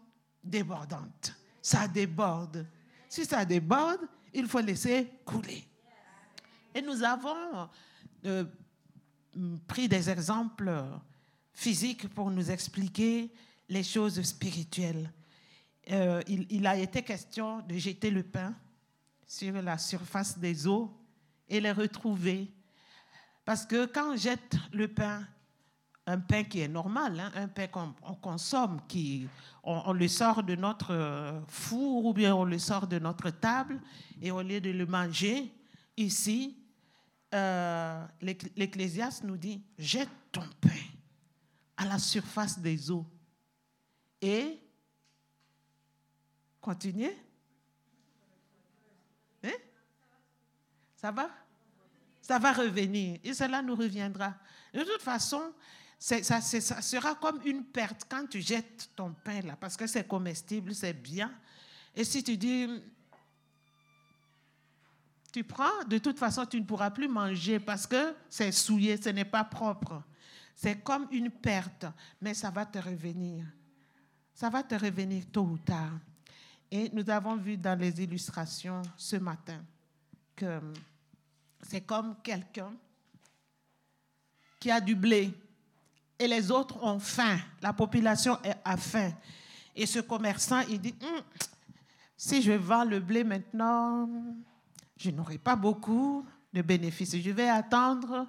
débordante. 0.44 1.34
Ça 1.62 1.88
déborde. 1.88 2.66
Si 3.10 3.26
ça 3.26 3.46
déborde, 3.46 4.02
il 4.34 4.48
faut 4.48 4.60
laisser 4.60 5.10
couler. 5.26 5.68
Et 6.76 6.82
nous 6.82 7.04
avons 7.04 7.70
euh, 8.26 8.46
pris 9.68 9.88
des 9.88 10.10
exemples 10.10 10.72
physiques 11.54 12.08
pour 12.10 12.32
nous 12.32 12.50
expliquer 12.50 13.32
les 13.70 13.84
choses 13.84 14.22
spirituelles. 14.22 15.12
Euh, 15.92 16.22
il, 16.28 16.66
a 16.66 16.78
été 16.78 17.02
question 17.02 17.60
de 17.62 17.78
jeter 17.78 18.10
le 18.10 18.24
pain 18.24 18.56
sur 19.28 19.62
la 19.62 19.78
surface 19.78 20.38
des 20.38 20.66
eaux 20.66 20.90
et 21.50 21.60
les 21.60 21.72
retrouver. 21.72 22.50
Parce 23.44 23.66
que 23.66 23.86
quand 23.86 24.14
on 24.14 24.16
jette 24.16 24.56
le 24.72 24.88
pain, 24.88 25.28
un 26.06 26.20
pain 26.20 26.44
qui 26.46 26.62
est 26.62 26.70
normal, 26.70 27.20
hein, 27.20 27.32
un 27.36 27.48
pain 27.50 27.68
qu'on 27.68 27.94
consomme, 28.22 28.80
qui, 28.88 29.28
on, 29.64 29.92
le 29.92 30.08
sort 30.08 30.44
de 30.44 30.56
notre 30.56 31.44
four 31.48 32.06
ou 32.06 32.14
bien 32.14 32.34
on 32.34 32.46
le 32.46 32.60
sort 32.60 32.88
de 32.88 33.00
notre 33.00 33.30
table 33.30 33.82
et 34.22 34.32
au 34.32 34.42
lieu 34.42 34.62
de 34.62 34.70
le 34.70 34.86
manger, 34.86 35.54
ici, 35.98 36.58
euh, 37.34 38.06
l'Ecclésiaste 38.22 39.24
nous 39.24 39.38
dit, 39.38 39.62
jette 39.78 40.10
ton 40.32 40.48
pain 40.62 40.70
à 41.76 41.86
la 41.86 41.98
surface 41.98 42.60
des 42.60 42.90
eaux 42.90 43.06
et 44.22 44.63
continuez. 46.64 47.16
Hein? 49.44 49.60
Ça 50.96 51.12
va? 51.12 51.30
Ça 52.22 52.40
va 52.40 52.54
revenir 52.54 53.20
et 53.22 53.34
cela 53.34 53.62
nous 53.62 53.76
reviendra. 53.76 54.34
De 54.74 54.82
toute 54.84 55.02
façon, 55.02 55.54
ça, 56.00 56.24
ça, 56.24 56.82
sera 56.82 57.16
comme 57.16 57.42
une 57.46 57.66
perte 57.66 58.06
quand 58.10 58.28
tu 58.28 58.42
jettes 58.42 58.90
ton 58.96 59.14
pain 59.14 59.42
là, 59.42 59.58
parce 59.58 59.76
que 59.76 59.86
c'est 59.88 60.08
comestible, 60.08 60.74
c'est 60.74 60.94
bien. 60.94 61.32
Et 61.94 62.06
si 62.06 62.24
tu 62.24 62.38
dis, 62.38 62.82
tu 65.34 65.44
prends, 65.44 65.84
de 65.86 65.98
toute 65.98 66.18
façon, 66.18 66.46
tu 66.46 66.60
ne 66.60 66.66
pourras 66.66 66.92
plus 66.92 67.10
manger 67.10 67.60
parce 67.60 67.86
que 67.86 68.16
c'est 68.30 68.52
souillé, 68.54 69.02
ce 69.02 69.10
n'est 69.10 69.26
pas 69.26 69.44
propre. 69.44 70.02
C'est 70.56 70.82
comme 70.82 71.08
une 71.12 71.30
perte, 71.30 71.86
mais 72.22 72.34
ça 72.34 72.52
va 72.52 72.66
te 72.66 72.80
revenir. 72.80 73.46
Ça 74.34 74.50
va 74.50 74.64
te 74.64 74.76
revenir 74.76 75.26
tôt 75.32 75.44
ou 75.44 75.58
tard. 75.58 76.00
Et 76.76 76.90
nous 76.92 77.08
avons 77.08 77.36
vu 77.36 77.56
dans 77.56 77.80
les 77.80 78.02
illustrations 78.02 78.82
ce 78.98 79.18
matin 79.18 79.64
que 80.36 80.60
c'est 81.62 81.82
comme 81.82 82.16
quelqu'un 82.24 82.74
qui 84.60 84.72
a 84.72 84.82
du 84.82 84.96
blé 84.96 85.32
et 86.18 86.28
les 86.28 86.50
autres 86.50 86.82
ont 86.82 86.98
faim. 86.98 87.38
La 87.62 87.74
population 87.74 88.40
a 88.66 88.76
faim. 88.76 89.12
Et 89.76 89.86
ce 89.86 90.00
commerçant, 90.00 90.62
il 90.62 90.82
dit, 90.82 90.96
hum, 91.04 91.22
si 92.18 92.42
je 92.42 92.54
vends 92.54 92.86
le 92.86 93.00
blé 93.00 93.24
maintenant, 93.24 94.10
je 94.98 95.12
n'aurai 95.12 95.38
pas 95.38 95.56
beaucoup 95.56 96.26
de 96.52 96.64
bénéfices. 96.64 97.16
Je 97.16 97.30
vais 97.30 97.50
attendre 97.50 98.26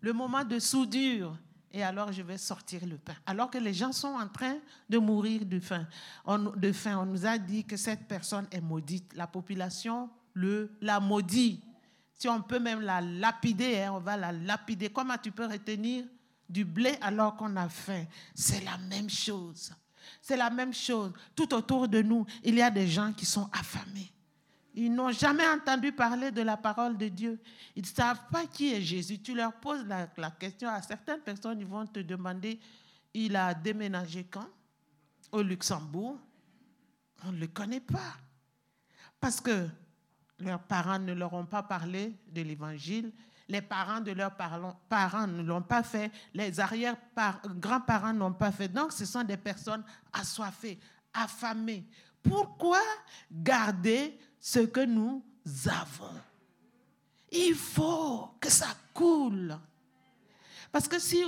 le 0.00 0.12
moment 0.14 0.42
de 0.42 0.58
soudure 0.58 1.36
et 1.74 1.82
alors 1.82 2.12
je 2.12 2.22
vais 2.22 2.38
sortir 2.38 2.86
le 2.86 2.96
pain. 2.96 3.16
Alors 3.26 3.50
que 3.50 3.58
les 3.58 3.74
gens 3.74 3.92
sont 3.92 4.14
en 4.14 4.28
train 4.28 4.58
de 4.88 4.96
mourir 4.96 5.44
de 5.44 5.58
faim. 5.58 5.86
On, 6.24 6.38
nous 6.38 7.26
a 7.26 7.36
dit 7.36 7.64
que 7.64 7.76
cette 7.76 8.06
personne 8.06 8.46
est 8.52 8.60
maudite. 8.60 9.12
La 9.14 9.26
population 9.26 10.08
le, 10.34 10.70
la 10.80 11.00
maudit. 11.00 11.60
Si 12.14 12.28
on 12.28 12.40
peut 12.40 12.60
même 12.60 12.80
la 12.80 13.00
lapider, 13.00 13.82
hein, 13.82 13.94
on 13.94 13.98
va 13.98 14.16
la 14.16 14.30
lapider. 14.30 14.88
Comment 14.88 15.18
tu 15.20 15.32
peux 15.32 15.46
retenir 15.46 16.04
du 16.48 16.64
blé 16.64 16.96
alors 17.00 17.34
qu'on 17.34 17.56
a 17.56 17.68
faim? 17.68 18.04
C'est 18.36 18.64
la 18.64 18.78
même 18.78 19.10
chose. 19.10 19.72
C'est 20.22 20.36
la 20.36 20.50
même 20.50 20.72
chose. 20.72 21.12
Tout 21.34 21.52
autour 21.54 21.88
de 21.88 22.02
nous, 22.02 22.24
il 22.44 22.54
y 22.54 22.62
a 22.62 22.70
des 22.70 22.86
gens 22.86 23.12
qui 23.12 23.26
sont 23.26 23.50
affamés. 23.52 24.13
Ils 24.76 24.92
n'ont 24.92 25.12
jamais 25.12 25.46
entendu 25.46 25.92
parler 25.92 26.32
de 26.32 26.42
la 26.42 26.56
parole 26.56 26.96
de 26.96 27.08
Dieu. 27.08 27.40
Ils 27.76 27.82
ne 27.82 27.86
savent 27.86 28.26
pas 28.30 28.46
qui 28.46 28.74
est 28.74 28.82
Jésus. 28.82 29.20
Tu 29.20 29.34
leur 29.34 29.52
poses 29.52 29.86
la, 29.86 30.30
question 30.32 30.68
à 30.68 30.82
certaines 30.82 31.20
personnes, 31.20 31.60
ils 31.60 31.66
vont 31.66 31.86
te 31.86 32.00
demander, 32.00 32.58
il 33.12 33.36
a 33.36 33.54
déménagé 33.54 34.24
quand? 34.24 34.48
Au 35.30 35.42
Luxembourg. 35.42 36.18
On 37.24 37.32
ne 37.32 37.38
le 37.38 37.46
connaît 37.46 37.80
pas. 37.80 38.16
Parce 39.20 39.40
que 39.40 39.68
leurs 40.40 40.62
parents 40.62 40.98
ne 40.98 41.12
leur 41.12 41.32
ont 41.32 41.46
pas 41.46 41.62
parlé 41.62 42.12
de 42.32 42.42
l'Évangile. 42.42 43.12
Les 43.48 43.62
parents 43.62 44.00
de 44.00 44.10
leurs 44.10 44.34
parents 44.34 45.26
ne 45.26 45.42
l'ont 45.42 45.62
pas 45.62 45.82
fait. 45.82 46.10
Les 46.32 46.58
arrière-grands-parents 46.58 48.12
n'ont 48.12 48.32
pas 48.32 48.50
fait. 48.50 48.68
Donc, 48.68 48.92
ce 48.92 49.04
sont 49.04 49.22
des 49.22 49.36
personnes 49.36 49.84
assoiffées, 50.12 50.80
affamées. 51.12 51.86
Pourquoi 52.22 52.80
garder 53.30 54.18
ce 54.44 54.58
que 54.58 54.84
nous 54.84 55.22
avons 55.64 56.20
Il 57.32 57.54
faut 57.54 58.28
que 58.38 58.50
ça 58.50 58.66
coule. 58.92 59.56
Parce 60.70 60.86
que 60.86 60.98
si 60.98 61.24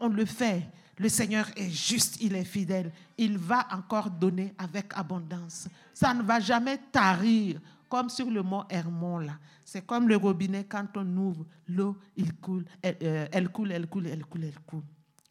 on, 0.00 0.08
le 0.08 0.24
fait, 0.24 0.62
le 0.96 1.08
Seigneur 1.08 1.50
est 1.56 1.70
juste, 1.70 2.18
il 2.20 2.36
est 2.36 2.44
fidèle. 2.44 2.92
Il 3.18 3.36
va 3.36 3.66
encore 3.72 4.08
donner 4.08 4.54
avec 4.58 4.92
abondance. 4.94 5.66
Ça 5.92 6.14
ne 6.14 6.22
va 6.22 6.38
jamais 6.38 6.78
tarir 6.92 7.60
comme 7.88 8.08
sur 8.08 8.30
le 8.30 8.44
mont 8.44 8.64
Hermon 8.70 9.18
là. 9.18 9.38
C'est 9.64 9.84
comme 9.84 10.06
le 10.06 10.14
robinet 10.14 10.62
quand 10.62 10.86
on 10.96 11.16
ouvre 11.16 11.44
l'eau, 11.66 11.96
il 12.16 12.32
coule, 12.34 12.64
euh, 12.86 13.26
elle, 13.32 13.48
coule, 13.48 13.72
elle 13.72 13.88
coule, 13.88 14.06
elle 14.06 14.24
coule, 14.24 14.44
elle 14.44 14.60
coule. 14.64 14.84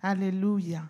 Alléluia. 0.03 0.83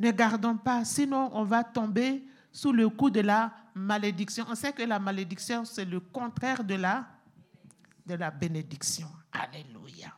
Ne 0.00 0.10
gardons 0.10 0.56
pas, 0.56 0.84
sinon 0.84 1.30
on 1.34 1.44
va 1.44 1.62
tomber 1.62 2.24
sous 2.56 2.72
le 2.72 2.88
coup 2.88 3.10
de 3.10 3.20
la 3.20 3.52
malédiction. 3.74 4.46
On 4.48 4.54
sait 4.54 4.72
que 4.72 4.82
la 4.82 4.98
malédiction, 4.98 5.66
c'est 5.66 5.84
le 5.84 6.00
contraire 6.00 6.64
de 6.64 6.74
la, 6.74 7.06
de 8.06 8.14
la 8.14 8.30
bénédiction. 8.30 9.08
Alléluia. 9.30 10.16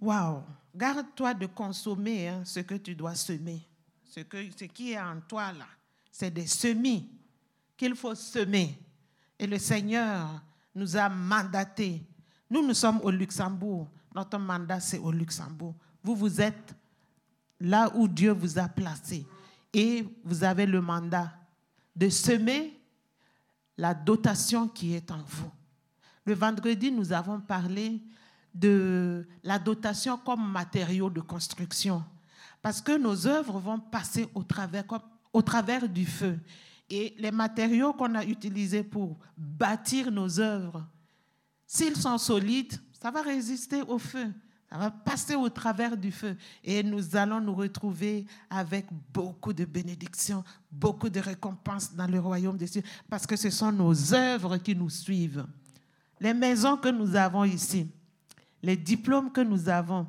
Waouh! 0.00 0.42
Garde-toi 0.74 1.34
de 1.34 1.46
consommer 1.46 2.26
hein, 2.30 2.42
ce 2.44 2.60
que 2.60 2.74
tu 2.74 2.96
dois 2.96 3.14
semer. 3.14 3.62
Ce, 4.02 4.18
que, 4.20 4.38
ce 4.58 4.64
qui 4.64 4.90
est 4.90 5.00
en 5.00 5.20
toi 5.20 5.52
là, 5.52 5.66
c'est 6.10 6.32
des 6.32 6.48
semis 6.48 7.08
qu'il 7.76 7.94
faut 7.94 8.16
semer. 8.16 8.76
Et 9.38 9.46
le 9.46 9.58
Seigneur 9.58 10.42
nous 10.74 10.96
a 10.96 11.08
mandatés. 11.08 12.04
Nous, 12.50 12.66
nous 12.66 12.74
sommes 12.74 12.98
au 13.04 13.10
Luxembourg. 13.12 13.88
Notre 14.12 14.38
mandat, 14.38 14.80
c'est 14.80 14.98
au 14.98 15.12
Luxembourg. 15.12 15.76
Vous, 16.02 16.16
vous 16.16 16.40
êtes 16.40 16.74
là 17.62 17.90
où 17.94 18.08
Dieu 18.08 18.32
vous 18.32 18.58
a 18.58 18.68
placé. 18.68 19.24
Et 19.72 20.04
vous 20.24 20.44
avez 20.44 20.66
le 20.66 20.80
mandat 20.80 21.32
de 21.94 22.08
semer 22.08 22.78
la 23.78 23.94
dotation 23.94 24.68
qui 24.68 24.94
est 24.94 25.10
en 25.10 25.22
vous. 25.26 25.50
Le 26.26 26.34
vendredi, 26.34 26.90
nous 26.92 27.12
avons 27.12 27.40
parlé 27.40 28.00
de 28.54 29.26
la 29.42 29.58
dotation 29.58 30.18
comme 30.18 30.50
matériau 30.50 31.08
de 31.08 31.20
construction. 31.20 32.04
Parce 32.60 32.80
que 32.80 32.98
nos 32.98 33.26
œuvres 33.26 33.58
vont 33.58 33.78
passer 33.78 34.28
au 34.34 34.42
travers, 34.42 34.84
au 35.32 35.42
travers 35.42 35.88
du 35.88 36.04
feu. 36.04 36.38
Et 36.90 37.14
les 37.18 37.30
matériaux 37.30 37.92
qu'on 37.92 38.14
a 38.14 38.24
utilisés 38.24 38.82
pour 38.82 39.16
bâtir 39.36 40.10
nos 40.10 40.38
œuvres, 40.38 40.86
s'ils 41.66 41.96
sont 41.96 42.18
solides, 42.18 42.74
ça 43.00 43.10
va 43.10 43.22
résister 43.22 43.82
au 43.82 43.98
feu. 43.98 44.30
Ça 44.72 44.78
va 44.78 44.90
passer 44.90 45.34
au 45.34 45.50
travers 45.50 45.98
du 45.98 46.10
feu. 46.10 46.34
Et 46.64 46.82
nous 46.82 47.14
allons 47.14 47.42
nous 47.42 47.54
retrouver 47.54 48.24
avec 48.48 48.86
beaucoup 49.12 49.52
de 49.52 49.66
bénédictions, 49.66 50.42
beaucoup 50.70 51.10
de 51.10 51.20
récompenses 51.20 51.94
dans 51.94 52.06
le 52.06 52.18
royaume 52.18 52.56
des 52.56 52.66
cieux, 52.66 52.82
parce 53.10 53.26
que 53.26 53.36
ce 53.36 53.50
sont 53.50 53.70
nos 53.70 54.14
œuvres 54.14 54.56
qui 54.56 54.74
nous 54.74 54.88
suivent. 54.88 55.44
Les 56.18 56.32
maisons 56.32 56.78
que 56.78 56.88
nous 56.88 57.14
avons 57.14 57.44
ici, 57.44 57.86
les 58.62 58.78
diplômes 58.78 59.30
que 59.30 59.42
nous 59.42 59.68
avons, 59.68 60.08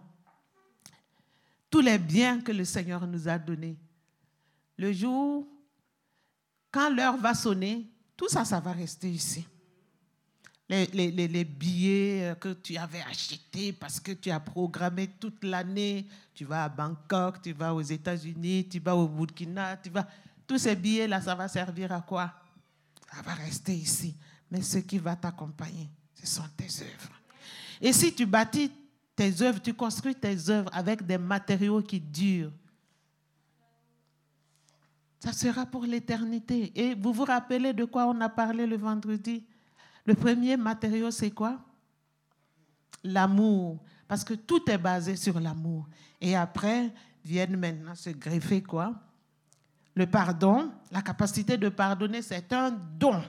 tous 1.70 1.82
les 1.82 1.98
biens 1.98 2.40
que 2.40 2.54
le 2.54 2.64
Seigneur 2.64 3.06
nous 3.06 3.28
a 3.28 3.38
donnés. 3.38 3.78
Le 4.78 4.94
jour, 4.94 5.46
quand 6.72 6.90
l'heure 6.90 7.18
va 7.18 7.34
sonner, 7.34 7.92
tout 8.16 8.30
ça, 8.30 8.46
ça 8.46 8.62
va 8.62 8.72
rester 8.72 9.12
ici. 9.12 9.46
Les, 10.94 11.44
billets 11.44 12.36
que 12.40 12.54
tu 12.54 12.78
avais 12.78 13.02
achetés 13.02 13.74
parce 13.74 14.00
que 14.00 14.14
tu 14.14 14.32
as 14.32 14.40
programmé 14.40 15.08
toute 15.20 15.44
l'année, 15.44 16.08
tu 16.34 16.46
vas 16.46 16.64
à 16.64 16.70
Bangkok, 16.70 17.44
tu 17.44 17.54
vas 17.54 17.76
aux 17.76 17.82
États-Unis, 17.82 18.68
tu 18.70 18.80
vas 18.80 18.96
au 18.96 19.08
Burkina, 19.08 19.78
tu 19.78 19.92
vas... 19.92 20.08
Tous 20.48 20.58
ces 20.58 20.76
billets-là, 20.76 21.22
ça 21.22 21.36
va 21.36 21.48
servir 21.48 21.92
à 21.92 22.02
quoi? 22.02 22.34
Ça 23.14 23.22
va 23.22 23.34
rester 23.36 23.74
ici. 23.74 24.16
Mais 24.50 24.64
ce 24.64 24.80
qui 24.80 24.98
va 24.98 25.16
t'accompagner, 25.16 25.90
ce 26.16 26.26
sont 26.26 26.48
tes 26.58 26.66
œuvres. 26.82 27.22
Et 27.80 27.94
si 27.94 28.14
tu 28.14 28.26
bâtis 28.26 28.72
tes 29.16 29.42
œuvres, 29.42 29.62
tu 29.62 29.74
construis 29.76 30.16
tes 30.16 30.50
œuvres 30.50 30.72
avec 30.74 31.06
des 31.06 31.20
matériaux 31.20 31.82
qui 31.82 32.00
durent, 32.00 32.52
ça 35.20 35.34
sera 35.34 35.66
pour 35.66 35.84
l'éternité. 35.84 36.72
Et 36.76 36.96
vous 36.96 37.14
vous 37.14 37.26
rappelez 37.26 37.74
de 37.74 37.86
quoi 37.86 38.08
on 38.08 38.20
a 38.22 38.30
parlé 38.30 38.66
le 38.66 38.76
vendredi? 38.76 39.46
Le 40.06 40.16
premier 40.16 40.58
matériau, 40.58 41.12
c'est 41.12 41.32
quoi? 41.32 41.60
L'amour. 43.04 43.80
Parce 44.08 44.24
que 44.24 44.34
tout 44.34 44.70
est 44.70 44.78
basé 44.78 45.16
sur 45.16 45.40
l'amour. 45.40 45.88
Et 46.20 46.36
après, 46.36 46.94
viennent 47.24 47.58
maintenant 47.58 47.96
se 47.96 48.10
greffer 48.10 48.62
quoi? 48.62 48.94
Le 49.96 50.06
pardon. 50.06 50.72
La 50.92 51.02
capacité 51.02 51.58
de 51.58 51.70
pardonner, 51.70 52.22
c'est 52.22 52.52
un 52.54 52.72
don. 52.72 53.24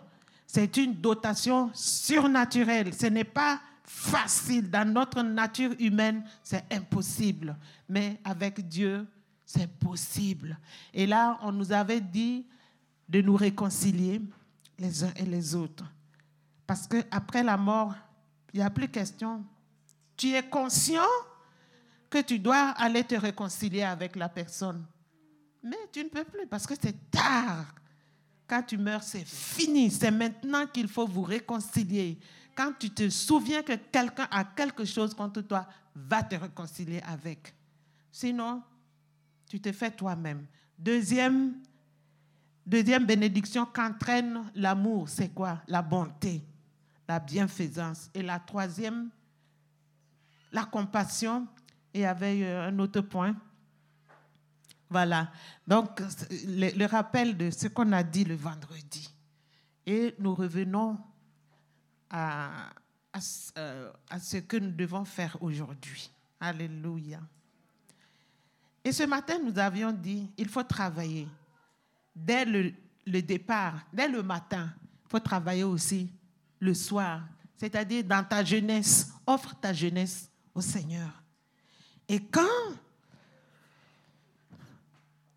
C'est 0.46 0.76
une 0.76 0.94
dotation 0.94 1.70
surnaturelle. 1.72 2.92
Ce 2.94 3.06
n'est 3.06 3.24
pas 3.24 3.60
facile. 3.84 4.70
Dans 4.70 4.88
notre 4.90 5.22
nature 5.22 5.74
humaine, 5.78 6.24
c'est 6.42 6.64
impossible. 6.72 7.56
Mais 7.88 8.20
avec 8.24 8.66
Dieu, 8.66 9.06
c'est 9.44 9.68
possible. 9.78 10.58
Et 10.92 11.06
là, 11.06 11.38
on 11.42 11.52
nous 11.52 11.70
avait 11.72 12.00
dit 12.00 12.46
de 13.08 13.20
nous 13.20 13.36
réconcilier 13.36 14.20
les 14.78 15.04
uns 15.04 15.12
et 15.16 15.24
les 15.24 15.54
autres. 15.54 15.84
Parce 16.66 16.86
qu'après 16.86 17.42
la 17.42 17.56
mort, 17.56 17.94
il 18.52 18.60
n'y 18.60 18.66
a 18.66 18.70
plus 18.70 18.88
question. 18.88 19.44
Tu 20.16 20.32
es 20.32 20.42
conscient 20.42 21.02
que 22.08 22.20
tu 22.20 22.38
dois 22.38 22.70
aller 22.70 23.04
te 23.04 23.14
réconcilier 23.14 23.82
avec 23.82 24.16
la 24.16 24.28
personne. 24.28 24.84
Mais 25.62 25.76
tu 25.92 26.04
ne 26.04 26.08
peux 26.08 26.24
plus 26.24 26.46
parce 26.46 26.66
que 26.66 26.74
c'est 26.80 27.10
tard. 27.10 27.66
Quand 28.46 28.62
tu 28.62 28.76
meurs, 28.76 29.02
c'est 29.02 29.24
fini. 29.24 29.90
C'est 29.90 30.10
maintenant 30.10 30.66
qu'il 30.66 30.88
faut 30.88 31.06
vous 31.06 31.22
réconcilier 31.22 32.18
quand 32.54 32.72
tu 32.78 32.90
te 32.90 33.08
souviens 33.08 33.62
que 33.62 33.74
quelqu'un 33.74 34.28
a 34.30 34.44
quelque 34.44 34.84
chose 34.84 35.14
contre 35.14 35.42
toi, 35.42 35.66
va 35.94 36.22
te 36.22 36.36
réconcilier 36.36 37.00
avec. 37.06 37.54
Sinon, 38.10 38.62
tu 39.48 39.60
te 39.60 39.72
fais 39.72 39.90
toi-même. 39.90 40.46
Deuxième, 40.78 41.54
deuxième 42.66 43.06
bénédiction 43.06 43.66
qu'entraîne 43.66 44.50
l'amour, 44.54 45.08
c'est 45.08 45.30
quoi? 45.30 45.62
La 45.68 45.82
bonté, 45.82 46.42
la 47.08 47.20
bienfaisance. 47.20 48.10
Et 48.14 48.22
la 48.22 48.38
troisième, 48.38 49.10
la 50.52 50.64
compassion. 50.64 51.46
Et 51.96 52.04
avait 52.04 52.42
euh, 52.42 52.68
un 52.68 52.78
autre 52.80 53.02
point. 53.02 53.36
Voilà. 54.90 55.30
Donc, 55.66 56.00
le, 56.30 56.76
le 56.76 56.86
rappel 56.86 57.36
de 57.36 57.50
ce 57.50 57.68
qu'on 57.68 57.92
a 57.92 58.02
dit 58.02 58.24
le 58.24 58.34
vendredi. 58.34 59.14
Et 59.86 60.14
nous 60.18 60.34
revenons 60.34 60.98
à, 62.10 62.70
euh, 63.58 63.92
à, 64.10 64.18
ce 64.18 64.38
que 64.38 64.56
nous 64.56 64.72
devons 64.72 65.04
faire 65.04 65.40
aujourd'hui. 65.40 66.10
Alléluia. 66.40 67.20
Et 68.82 68.90
ce 68.90 69.04
matin, 69.04 69.38
nous 69.38 69.56
avions 69.56 69.92
dit, 69.92 70.30
il 70.36 70.48
faut 70.48 70.64
travailler. 70.64 71.28
Dès 72.14 72.44
le, 72.44 72.72
le 73.06 73.22
départ, 73.22 73.86
dès 73.92 74.08
le 74.08 74.22
matin, 74.22 74.74
il 75.04 75.10
faut 75.10 75.20
travailler 75.20 75.62
aussi 75.62 76.10
le 76.64 76.74
soir. 76.74 77.20
C'est-à-dire 77.56 78.02
dans 78.04 78.24
ta 78.24 78.42
jeunesse, 78.42 79.12
offre 79.26 79.54
ta 79.60 79.72
jeunesse 79.72 80.30
au 80.54 80.60
Seigneur. 80.60 81.10
Et 82.08 82.18
quand 82.20 82.42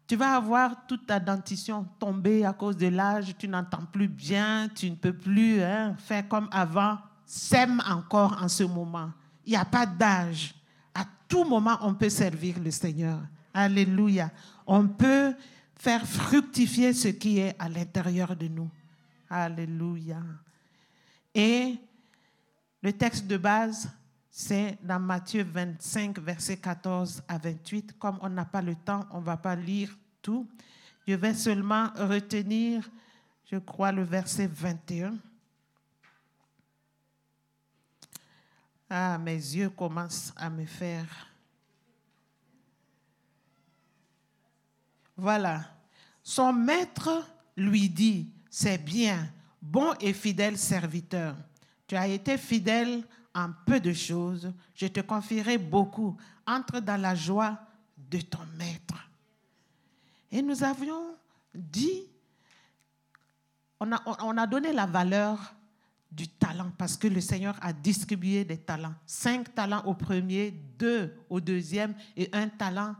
tu 0.07 0.15
vas 0.15 0.35
avoir 0.35 0.87
toute 0.87 1.05
ta 1.05 1.19
dentition 1.19 1.85
tombée 1.99 2.45
à 2.45 2.53
cause 2.53 2.77
de 2.77 2.87
l'âge, 2.87 3.35
tu 3.37 3.47
n'entends 3.47 3.85
plus 3.91 4.07
bien, 4.07 4.69
tu 4.73 4.89
ne 4.89 4.95
peux 4.95 5.13
plus 5.13 5.61
hein, 5.61 5.95
faire 5.97 6.27
comme 6.27 6.47
avant. 6.51 6.97
Sème 7.25 7.81
encore 7.85 8.41
en 8.41 8.47
ce 8.47 8.63
moment. 8.63 9.11
Il 9.45 9.49
n'y 9.51 9.57
a 9.57 9.65
pas 9.65 9.85
d'âge. 9.85 10.55
À 10.95 11.03
tout 11.27 11.43
moment, 11.43 11.77
on 11.81 11.93
peut 11.93 12.09
servir 12.09 12.57
le 12.59 12.71
Seigneur. 12.71 13.19
Alléluia. 13.53 14.31
On 14.65 14.87
peut 14.87 15.33
faire 15.75 16.05
fructifier 16.05 16.93
ce 16.93 17.09
qui 17.09 17.39
est 17.39 17.55
à 17.59 17.67
l'intérieur 17.67 18.33
de 18.33 18.47
nous. 18.47 18.69
Alléluia. 19.29 20.21
Et 21.37 21.77
le 22.81 22.91
texte 22.91 23.27
de 23.27 23.37
base, 23.37 23.91
c'est 24.31 24.75
dans 24.81 24.99
Matthieu 24.99 25.43
25, 25.43 26.17
verset 26.17 26.57
14 26.57 27.21
à 27.27 27.37
28. 27.37 27.99
Comme 27.99 28.17
on 28.23 28.29
n'a 28.29 28.43
pas 28.43 28.63
le 28.63 28.73
temps, 28.73 29.05
on 29.11 29.19
ne 29.19 29.23
va 29.25 29.37
pas 29.37 29.55
lire 29.55 29.95
tout. 30.23 30.49
Je 31.07 31.13
vais 31.13 31.35
seulement 31.35 31.91
retenir, 31.95 32.89
je 33.51 33.57
crois, 33.57 33.91
le 33.91 34.01
verset 34.01 34.47
21. 34.47 35.15
Ah, 38.89 39.19
mes 39.19 39.35
yeux 39.35 39.69
commencent 39.69 40.33
à 40.37 40.49
me 40.49 40.65
faire. 40.65 41.27
Voilà. 45.15 45.65
Son 46.23 46.51
maître 46.51 47.29
lui 47.55 47.89
dit, 47.89 48.33
c'est 48.49 48.83
bien, 48.83 49.31
bon 49.71 49.93
et 49.99 50.13
fidèle 50.13 50.57
serviteur. 50.57 51.35
Tu 51.87 51.95
as 51.95 52.07
été 52.07 52.37
fidèle 52.37 53.03
en 53.33 53.49
peu 53.65 53.79
de 53.79 53.93
choses, 53.93 54.51
je 54.73 54.87
te 54.87 54.99
confierai 55.01 55.57
beaucoup. 55.57 56.17
Entre 56.45 56.79
dans 56.79 56.99
la 56.99 57.13
joie 57.13 57.59
de 57.97 58.21
ton 58.21 58.45
maître. 58.57 58.95
Et 60.31 60.41
nous 60.41 60.63
avions 60.63 61.15
dit, 61.53 62.03
on 63.79 63.91
a, 63.91 64.01
on 64.23 64.37
a 64.37 64.47
donné 64.47 64.71
la 64.71 64.85
valeur 64.85 65.53
du 66.09 66.27
talent 66.27 66.71
parce 66.77 66.95
que 66.95 67.07
le 67.07 67.19
Seigneur 67.19 67.57
a 67.61 67.73
distribué 67.73 68.45
des 68.45 68.57
talents. 68.57 68.95
Cinq 69.05 69.53
talents 69.53 69.83
au 69.85 69.93
premier, 69.93 70.51
deux 70.51 71.13
au 71.29 71.39
deuxième 71.39 71.93
et 72.15 72.29
un 72.31 72.47
talent 72.47 72.95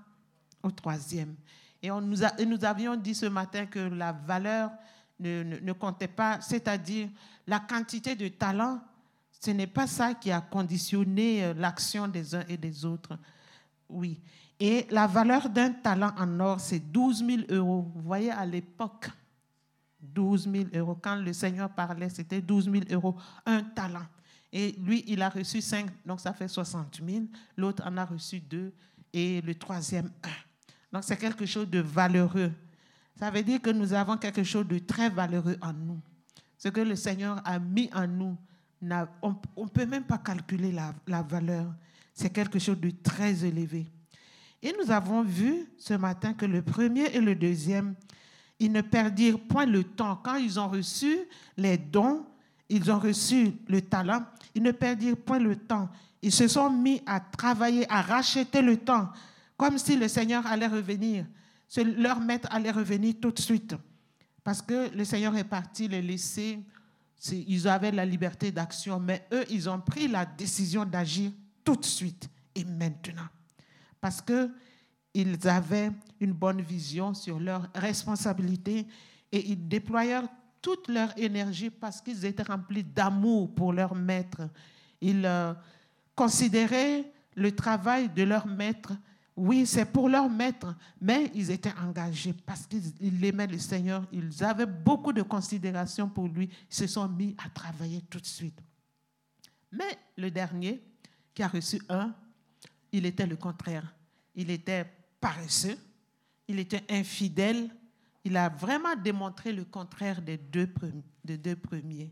au 0.62 0.72
troisième. 0.72 1.36
Et 1.82 1.90
nous 1.90 2.66
avions 2.66 2.96
dit 2.96 3.16
ce 3.16 3.28
matin 3.28 3.66
que 3.66 3.80
la 3.80 4.12
valeur 4.12 4.72
ne, 5.20 5.44
ne, 5.44 5.74
comptait 5.74 6.08
pas, 6.08 6.40
c'est-à-dire 6.42 7.10
la 7.46 7.60
quantité 7.60 8.16
de 8.16 8.28
talents 8.28 8.80
ce 9.40 9.52
n'est 9.52 9.68
pas 9.68 9.88
ça 9.88 10.14
qui 10.14 10.32
a 10.32 10.42
conditionné 10.42 11.44
euh, 11.44 11.54
l'action 11.54 12.08
des 12.08 12.34
uns 12.34 12.44
et 12.48 12.58
des 12.58 12.86
autres. 12.86 13.18
Oui. 13.90 14.20
Et 14.60 14.88
la 14.90 15.06
valeur 15.06 15.50
d'un 15.50 15.72
talent 15.72 16.12
en 16.18 16.40
or, 16.40 16.60
c'est 16.60 16.80
12 16.80 17.24
000 17.26 17.42
euros. 17.50 17.92
Vous 17.96 18.02
voyez, 18.02 18.32
à 18.32 18.46
l'époque, 18.46 19.10
12 20.02 20.50
000 20.52 20.66
euros. 20.74 20.98
Quand 21.02 21.16
le 21.16 21.32
Seigneur 21.34 21.70
parlait, 21.70 22.10
c'était 22.10 22.42
12 22.42 22.72
000 22.72 22.84
euros, 22.92 23.16
un 23.46 23.62
talent. 23.64 24.06
Et 24.52 24.72
lui, 24.80 25.04
il 25.08 25.22
a 25.22 25.30
reçu 25.30 25.62
5, 25.62 25.88
donc 26.06 26.20
ça 26.20 26.34
fait 26.34 26.48
60 26.48 27.02
000. 27.06 27.26
L'autre 27.56 27.84
en 27.86 27.96
a 27.98 28.06
reçu 28.06 28.40
2 28.40 28.74
et 29.14 29.42
le 29.42 29.54
troisième 29.54 30.10
1. 30.24 30.30
Donc 30.92 31.04
c'est 31.04 31.18
quelque 31.18 31.46
chose 31.46 31.70
de 31.70 31.80
valeureux. 31.80 32.52
Ça 33.20 33.32
veut 33.32 33.44
dire 33.44 33.62
que 33.62 33.72
nous 33.72 33.94
avons 33.94 34.18
quelque 34.18 34.44
chose 34.44 34.68
de 34.68 34.78
très 34.80 35.10
valeureux 35.10 35.58
en 35.62 35.74
nous. 35.74 36.00
ce 36.58 36.70
que 36.70 36.82
le 36.82 36.96
Seigneur 36.96 37.42
a 37.46 37.60
mis 37.60 37.90
en 37.94 38.08
nous, 38.08 38.38
on 39.22 39.64
ne 39.64 39.70
peut 39.70 39.86
même 39.86 40.04
pas 40.04 40.18
calculer 40.18 40.72
la, 40.72 40.94
la 41.08 41.22
valeur. 41.22 41.74
C'est 42.14 42.30
quelque 42.32 42.60
chose 42.60 42.80
de 42.80 42.92
très 42.92 43.46
élevé. 43.46 43.88
Et 44.62 44.74
nous 44.74 44.92
avons 44.92 45.24
vu 45.24 45.66
ce 45.78 45.94
matin 45.94 46.34
que 46.34 46.46
le 46.46 46.62
premier 46.62 47.06
et 47.16 47.22
le 47.22 47.36
deuxième, 47.36 47.96
ils 48.60 48.72
ne 48.72 48.82
perdirent 48.82 49.40
point 49.40 49.66
le 49.66 49.84
temps. 49.84 50.20
Quand 50.24 50.36
ils 50.36 50.60
ont 50.60 50.68
reçu 50.68 51.16
les 51.58 51.78
dons, 51.78 52.26
ils 52.70 52.92
ont 52.92 53.00
reçu 53.00 53.54
le 53.68 53.82
talent, 53.82 54.24
ils 54.56 54.64
ne 54.64 54.72
perdirent 54.72 55.18
point 55.18 55.40
le 55.40 55.56
temps. 55.56 55.90
Ils 56.22 56.32
se 56.32 56.48
sont 56.48 56.70
mis 56.72 57.02
à 57.06 57.20
travailler, 57.20 57.90
à 57.92 58.02
racheter 58.02 58.62
le 58.62 58.78
temps, 58.78 59.10
comme 59.56 59.78
si 59.78 59.96
le 59.96 60.08
Seigneur 60.08 60.46
allait 60.46 60.68
revenir. 60.68 61.26
Leur 61.76 62.20
maître 62.20 62.48
allait 62.52 62.72
revenir 62.72 63.16
tout 63.22 63.32
de 63.32 63.40
suite. 63.40 63.76
Parce 64.44 64.62
que 64.62 64.96
le 64.96 65.04
Seigneur 65.04 65.36
est 65.36 65.44
parti 65.44 65.88
les 65.88 66.02
laisser. 66.02 66.60
Ils 67.32 67.68
avaient 67.68 67.92
la 67.92 68.06
liberté 68.06 68.52
d'action, 68.52 69.00
mais 69.00 69.28
eux, 69.34 69.44
ils 69.50 69.70
ont 69.70 69.82
pris 69.82 70.08
la 70.08 70.26
décision 70.26 70.86
d'agir 70.86 71.32
tout 71.64 71.76
de 71.76 71.86
suite 71.86 72.30
et 72.56 72.64
maintenant. 72.64 73.28
Parce 74.00 74.22
qu'ils 74.22 75.48
avaient 75.48 75.92
une 76.20 76.34
bonne 76.34 76.62
vision 76.62 77.14
sur 77.14 77.40
leurs 77.40 77.68
responsabilités 77.76 78.88
et 79.32 79.50
ils 79.50 79.68
déployèrent 79.68 80.28
toute 80.62 80.88
leur 80.88 81.18
énergie 81.18 81.70
parce 81.70 82.02
qu'ils 82.02 82.26
étaient 82.26 82.44
remplis 82.44 82.84
d'amour 82.84 83.54
pour 83.54 83.74
leur 83.74 83.96
maître. 83.96 84.50
Ils 85.02 85.26
euh, 85.26 85.54
considéraient 86.16 87.12
le 87.36 87.56
travail 87.56 88.10
de 88.10 88.24
leur 88.24 88.48
maître 88.48 88.94
oui, 89.38 89.68
c'est 89.68 89.86
pour 89.86 90.10
leur 90.10 90.28
maître, 90.28 90.76
mais 91.00 91.32
ils 91.36 91.52
étaient 91.52 91.74
engagés 91.80 92.34
parce 92.34 92.66
qu'ils 92.66 93.24
aimaient 93.24 93.46
le 93.46 93.60
Seigneur. 93.60 94.04
Ils 94.12 94.44
avaient 94.44 94.66
beaucoup 94.66 95.14
de 95.14 95.22
considération 95.22 96.10
pour 96.10 96.28
lui. 96.28 96.50
Ils 96.72 96.76
se 96.76 96.88
sont 96.88 97.08
mis 97.08 97.36
à 97.46 97.48
travailler 97.48 98.02
tout 98.10 98.20
de 98.20 98.26
suite. 98.26 98.60
Mais 99.72 99.96
le 100.18 100.32
dernier, 100.32 100.82
qui 101.36 101.44
a 101.44 101.48
reçu 101.48 101.80
un, 101.88 102.16
il 102.92 103.06
était 103.06 103.28
le 103.28 103.36
contraire. 103.36 103.94
Il 104.34 104.50
était 104.50 104.92
paresseux, 105.22 105.78
il 106.48 106.58
était 106.58 106.84
infidèle. 106.90 107.70
Il 108.24 108.36
a 108.38 108.50
vraiment 108.50 108.96
démontré 108.96 109.54
le 109.54 109.66
contraire 109.66 110.20
des 110.20 110.38
deux, 110.38 110.66
premiers. 111.56 112.12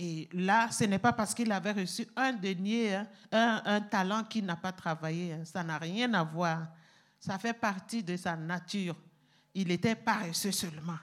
Et 0.00 0.28
là, 0.32 0.70
ce 0.70 0.84
n'est 0.84 1.00
pas 1.00 1.12
parce 1.12 1.34
qu'il 1.34 1.50
avait 1.50 1.72
reçu 1.72 2.06
un 2.14 2.32
denier, 2.32 2.94
hein, 2.94 3.62
un, 3.64 3.80
talent 3.80 4.22
qu'il 4.22 4.44
n'a 4.44 4.54
pas 4.54 4.70
travaillé. 4.70 5.32
Hein. 5.32 5.44
Ça 5.44 5.64
n'a 5.64 5.76
rien 5.76 6.14
à 6.14 6.22
voir. 6.22 6.68
Ça 7.18 7.36
fait 7.36 7.52
partie 7.52 8.04
de 8.04 8.16
sa 8.16 8.36
nature. 8.36 8.94
Il 9.54 9.72
était 9.72 9.96
paresseux 9.96 10.52
seulement. 10.52 10.98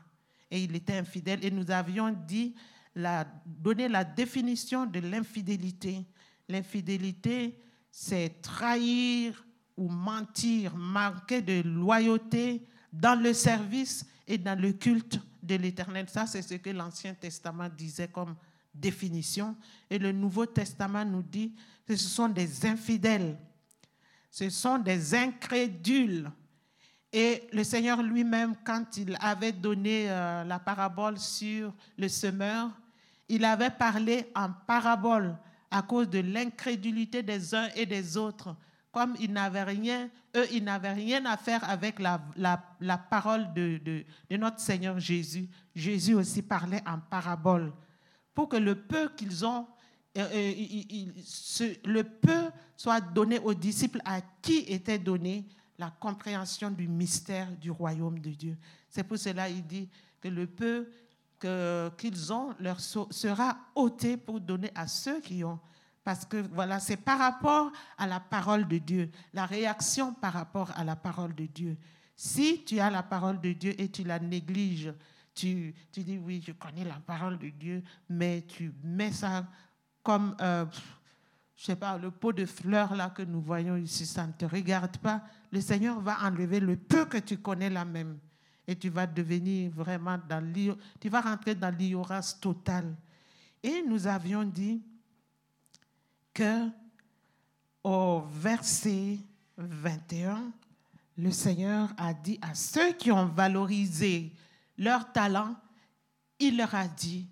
Et 0.50 0.64
il 0.64 0.74
était 0.74 0.98
infidèle. 0.98 1.44
Et 1.44 1.52
nous 1.52 1.70
avions 1.70 2.10
dit, 2.10 2.56
la, 2.96 3.28
donné 3.46 3.90
la 3.90 4.06
définition 4.06 4.86
de 4.86 5.02
l'infidélité. 5.02 6.08
L'infidélité, 6.48 7.62
c'est 7.92 8.42
trahir 8.42 9.46
ou 9.76 9.90
mentir, 9.90 10.74
manquer 10.78 11.42
de 11.42 11.62
loyauté 11.68 12.66
dans 12.94 13.22
le 13.22 13.34
service 13.34 14.06
et 14.26 14.38
dans 14.38 14.58
le 14.58 14.72
culte 14.72 15.20
de 15.44 15.56
l'Éternel. 15.56 16.08
Ça, 16.08 16.26
c'est 16.26 16.42
ce 16.42 16.54
que 16.54 16.70
l'Ancien 16.70 17.14
Testament 17.14 17.68
disait 17.68 18.08
comme 18.08 18.38
définition. 18.80 19.56
Et 19.90 19.98
le 19.98 20.12
Nouveau 20.12 20.46
Testament 20.46 21.06
nous 21.06 21.24
dit 21.24 21.54
que 21.88 21.96
ce 21.96 22.08
sont 22.08 22.30
des 22.30 22.66
infidèles, 22.66 23.38
ce 24.32 24.50
sont 24.50 24.78
des 24.78 25.16
incrédules. 25.16 26.30
Et 27.14 27.48
le 27.54 27.64
Seigneur 27.64 28.04
lui-même, 28.04 28.56
quand 28.66 28.98
il 28.98 29.18
avait 29.22 29.54
donné 29.54 30.10
euh, 30.10 30.44
la 30.44 30.60
parabole 30.60 31.18
sur 31.18 31.74
le 31.98 32.10
semeur, 32.10 32.70
il 33.30 33.46
avait 33.46 33.70
parlé 33.70 34.30
en 34.36 34.50
parabole 34.68 35.38
à 35.72 35.82
cause 35.82 36.10
de 36.10 36.20
l'incrédulité 36.20 37.24
des 37.24 37.56
uns 37.56 37.70
et 37.76 37.86
des 37.86 38.18
autres. 38.18 38.56
Comme 38.92 39.16
ils 39.20 39.32
n'avaient 39.32 39.64
rien, 39.64 40.10
eux, 40.36 40.46
ils 40.52 40.64
n'avaient 40.64 40.94
rien 40.94 41.26
à 41.26 41.38
faire 41.38 41.68
avec 41.70 42.00
la, 42.00 42.22
la, 42.36 42.98
parole 42.98 43.54
de, 43.54 43.78
de, 43.84 44.06
de 44.30 44.38
notre 44.38 44.60
Seigneur 44.60 45.00
Jésus. 45.00 45.48
Jésus 45.76 46.14
aussi 46.14 46.42
parlait 46.42 46.82
en 46.86 47.00
parabole 47.00 47.74
pour 48.36 48.50
que 48.50 48.58
le 48.58 48.76
peu 48.76 49.10
qu'ils 49.16 49.46
ont, 49.46 49.66
euh, 50.18 50.28
euh, 50.34 51.72
le 51.86 52.04
peu 52.04 52.52
soit 52.78 53.02
donné 53.02 53.40
aux 53.40 53.54
disciples 53.54 54.02
à 54.06 54.22
qui 54.42 54.60
était 54.68 55.00
donné 55.00 55.48
la 55.78 55.90
compréhension 55.90 56.70
du 56.70 56.88
mystère 56.88 57.50
du 57.58 57.72
royaume 57.72 58.20
de 58.20 58.30
Dieu. 58.30 58.58
C'est 58.90 59.04
pour 59.04 59.18
cela 59.18 59.48
qu'il 59.48 59.66
dit 59.66 59.90
que 60.22 60.28
le 60.28 60.46
peu 60.48 60.88
qu'ils 61.98 62.34
ont 62.34 62.56
leur 62.60 62.80
sera 62.80 63.58
ôté 63.76 64.18
pour 64.18 64.40
donner 64.40 64.72
à 64.74 64.88
ceux 64.88 65.20
qui 65.22 65.44
ont. 65.44 65.60
Parce 66.06 66.24
que 66.24 66.38
voilà, 66.54 66.80
c'est 66.80 66.98
par 66.98 67.18
rapport 67.18 67.72
à 67.98 68.06
la 68.06 68.20
parole 68.20 68.68
de 68.68 68.78
Dieu, 68.78 69.10
la 69.34 69.48
réaction 69.48 70.14
par 70.14 70.34
rapport 70.34 70.72
à 70.76 70.84
la 70.84 70.96
parole 70.96 71.34
de 71.34 71.48
Dieu. 71.48 71.78
Si 72.16 72.64
tu 72.64 72.80
as 72.80 72.92
la 72.92 73.02
parole 73.02 73.42
de 73.42 73.54
Dieu 73.54 73.74
et 73.82 73.90
tu 73.90 74.04
la 74.04 74.20
négliges, 74.20 74.94
tu, 75.36 75.76
tu 75.92 76.02
dis, 76.04 76.18
oui, 76.18 76.42
je 76.46 76.54
connais 76.54 76.86
la 76.86 76.96
parole 76.96 77.38
de 77.38 77.50
Dieu, 77.50 77.84
mais 78.10 78.44
tu 78.48 78.74
mets 78.84 79.12
ça 79.12 79.46
comme, 80.02 80.36
euh, 80.40 80.66
je 81.56 81.66
sais 81.66 81.76
pas, 81.76 81.98
le 81.98 82.10
pot 82.10 82.32
de 82.32 82.46
fleurs 82.46 82.96
là 82.96 83.10
que 83.10 83.22
nous 83.22 83.42
voyons 83.42 83.76
ici, 83.76 84.06
ça 84.06 84.26
ne 84.26 84.32
te 84.32 84.46
regarde 84.46 84.98
pas. 84.98 85.24
Le 85.52 85.62
Seigneur 85.62 86.00
va 86.00 86.18
enlever 86.24 86.60
le 86.60 86.78
peu 86.78 87.06
que 87.06 87.18
tu 87.18 87.38
connais 87.38 87.70
là 87.70 87.84
même. 87.84 88.18
Et 88.68 88.76
tu 88.76 88.90
vas 88.90 89.06
devenir 89.06 89.72
vraiment 89.72 90.18
dans 90.28 90.44
tu 91.00 91.10
vas 91.10 91.22
rentrer 91.22 91.54
dans 91.54 91.76
l'ignorance 91.76 92.40
totale. 92.40 92.96
Et 93.62 93.84
nous 93.84 94.08
avions 94.08 94.44
dit 94.44 94.82
que 96.34 96.68
au 97.84 98.22
verset 98.22 99.20
21, 99.58 100.52
le 101.18 101.32
Seigneur 101.32 101.94
a 101.98 102.14
dit 102.14 102.40
à 102.42 102.56
ceux 102.56 102.94
qui 102.94 103.12
ont 103.12 103.28
valorisé 103.28 104.34
leur 104.78 105.12
talent, 105.12 105.56
il 106.40 106.58
leur 106.58 106.74
a 106.76 106.88
dit, 106.88 107.28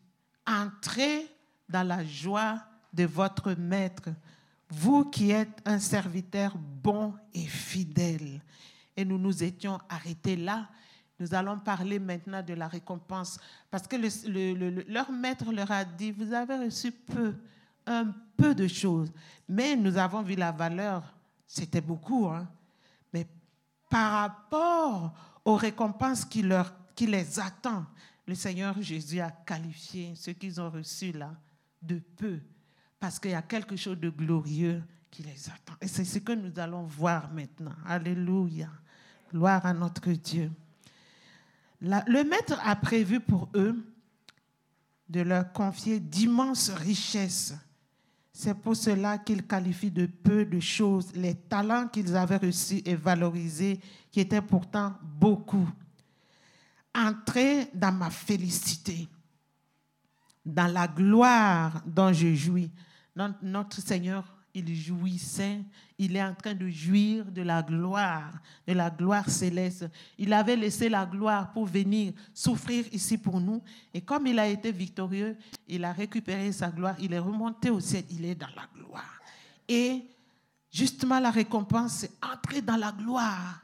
entrez 0.45 1.27
dans 1.67 1.87
la 1.87 2.03
joie 2.03 2.61
de 2.91 3.05
votre 3.05 3.53
maître, 3.53 4.09
vous 4.69 5.05
qui 5.05 5.31
êtes 5.31 5.61
un 5.65 5.79
serviteur 5.79 6.55
bon 6.57 7.13
et 7.33 7.45
fidèle. 7.45 8.41
Et 8.95 9.05
nous 9.05 9.17
nous 9.17 9.43
étions 9.43 9.79
arrêtés 9.89 10.35
là. 10.35 10.69
Nous 11.19 11.33
allons 11.33 11.59
parler 11.59 11.99
maintenant 11.99 12.41
de 12.41 12.53
la 12.53 12.67
récompense. 12.67 13.39
Parce 13.69 13.87
que 13.87 13.95
leur 14.91 15.11
maître 15.11 15.51
leur 15.51 15.71
a 15.71 15.85
dit, 15.85 16.11
vous 16.11 16.33
avez 16.33 16.57
reçu 16.57 16.91
peu, 16.91 17.35
un 17.85 18.11
peu 18.35 18.55
de 18.55 18.67
choses. 18.67 19.11
Mais 19.47 19.75
nous 19.75 19.97
avons 19.97 20.21
vu 20.21 20.35
la 20.35 20.51
valeur. 20.51 21.03
C'était 21.47 21.81
beaucoup. 21.81 22.27
Hein? 22.27 22.47
Mais 23.11 23.27
par 23.89 24.11
rapport 24.11 25.13
aux 25.45 25.55
récompenses 25.55 26.25
qu'il 26.25 26.47
leur 26.47 26.73
qui 26.95 27.07
les 27.07 27.39
attend. 27.39 27.85
Le 28.25 28.35
Seigneur 28.35 28.81
Jésus 28.81 29.19
a 29.19 29.31
qualifié 29.31 30.13
ce 30.15 30.31
qu'ils 30.31 30.59
ont 30.61 30.69
reçu 30.69 31.11
là 31.11 31.35
de 31.81 31.99
peu, 32.17 32.39
parce 32.99 33.19
qu'il 33.19 33.31
y 33.31 33.35
a 33.35 33.41
quelque 33.41 33.75
chose 33.75 33.99
de 33.99 34.09
glorieux 34.09 34.81
qui 35.11 35.23
les 35.23 35.49
attend. 35.49 35.73
Et 35.81 35.87
c'est 35.87 36.05
ce 36.05 36.19
que 36.19 36.31
nous 36.31 36.57
allons 36.57 36.83
voir 36.83 37.31
maintenant. 37.31 37.75
Alléluia. 37.85 38.69
Gloire 39.31 39.65
à 39.65 39.73
notre 39.73 40.11
Dieu. 40.11 40.51
le 41.81 42.23
Maître 42.23 42.57
a 42.63 42.75
prévu 42.75 43.19
pour 43.19 43.49
eux 43.55 43.75
de 45.09 45.21
leur 45.21 45.51
confier 45.51 45.99
d'immenses 45.99 46.69
richesses. 46.69 47.53
C'est 48.31 48.55
pour 48.55 48.75
cela 48.75 49.19
qu'il 49.19 49.45
qualifie 49.45 49.91
de 49.91 50.07
peu 50.07 50.45
de 50.45 50.59
choses 50.59 51.11
les 51.13 51.35
talents 51.35 51.87
qu'ils 51.87 52.15
avaient 52.15 52.37
reçus 52.37 52.81
et 52.85 52.95
valorisés, 52.95 53.79
qui 54.11 54.21
étaient 54.21 54.41
pourtant 54.41 54.93
beaucoup 55.03 55.67
entrer 56.95 57.67
dans 57.73 57.91
ma 57.91 58.09
félicité, 58.09 59.07
dans 60.45 60.71
la 60.71 60.87
gloire 60.87 61.81
dont 61.85 62.13
je 62.13 62.33
jouis. 62.33 62.71
Notre 63.41 63.81
Seigneur, 63.81 64.25
il 64.53 64.75
jouissait, 64.75 65.61
il 65.97 66.15
est 66.15 66.23
en 66.23 66.35
train 66.35 66.53
de 66.53 66.69
jouir 66.69 67.25
de 67.25 67.41
la 67.41 67.63
gloire, 67.63 68.33
de 68.67 68.73
la 68.73 68.89
gloire 68.89 69.29
céleste. 69.29 69.89
Il 70.17 70.31
avait 70.31 70.55
laissé 70.55 70.89
la 70.89 71.05
gloire 71.05 71.51
pour 71.51 71.65
venir 71.65 72.13
souffrir 72.33 72.85
ici 72.91 73.17
pour 73.17 73.39
nous. 73.39 73.61
Et 73.93 74.01
comme 74.01 74.27
il 74.27 74.37
a 74.37 74.47
été 74.47 74.71
victorieux, 74.71 75.35
il 75.67 75.83
a 75.83 75.91
récupéré 75.91 76.51
sa 76.51 76.69
gloire, 76.69 76.95
il 76.99 77.13
est 77.13 77.19
remonté 77.19 77.69
au 77.69 77.79
ciel, 77.79 78.03
il 78.11 78.25
est 78.25 78.35
dans 78.35 78.47
la 78.55 78.67
gloire. 78.75 79.21
Et 79.67 80.03
justement, 80.71 81.19
la 81.19 81.31
récompense, 81.31 81.93
c'est 81.93 82.11
entrer 82.23 82.61
dans 82.61 82.77
la 82.77 82.91
gloire 82.91 83.63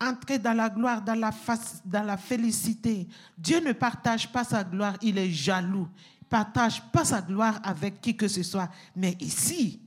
entrer 0.00 0.38
dans 0.38 0.52
la 0.52 0.68
gloire, 0.68 1.02
dans 1.02 1.18
la, 1.18 1.32
face, 1.32 1.82
dans 1.84 2.02
la 2.02 2.16
félicité. 2.16 3.08
Dieu 3.36 3.60
ne 3.60 3.72
partage 3.72 4.30
pas 4.30 4.44
sa 4.44 4.64
gloire, 4.64 4.96
il 5.02 5.18
est 5.18 5.30
jaloux. 5.30 5.88
Il 6.20 6.26
partage 6.26 6.82
pas 6.90 7.04
sa 7.04 7.20
gloire 7.20 7.60
avec 7.62 8.00
qui 8.00 8.16
que 8.16 8.28
ce 8.28 8.42
soit. 8.42 8.70
Mais 8.96 9.16
ici, 9.20 9.80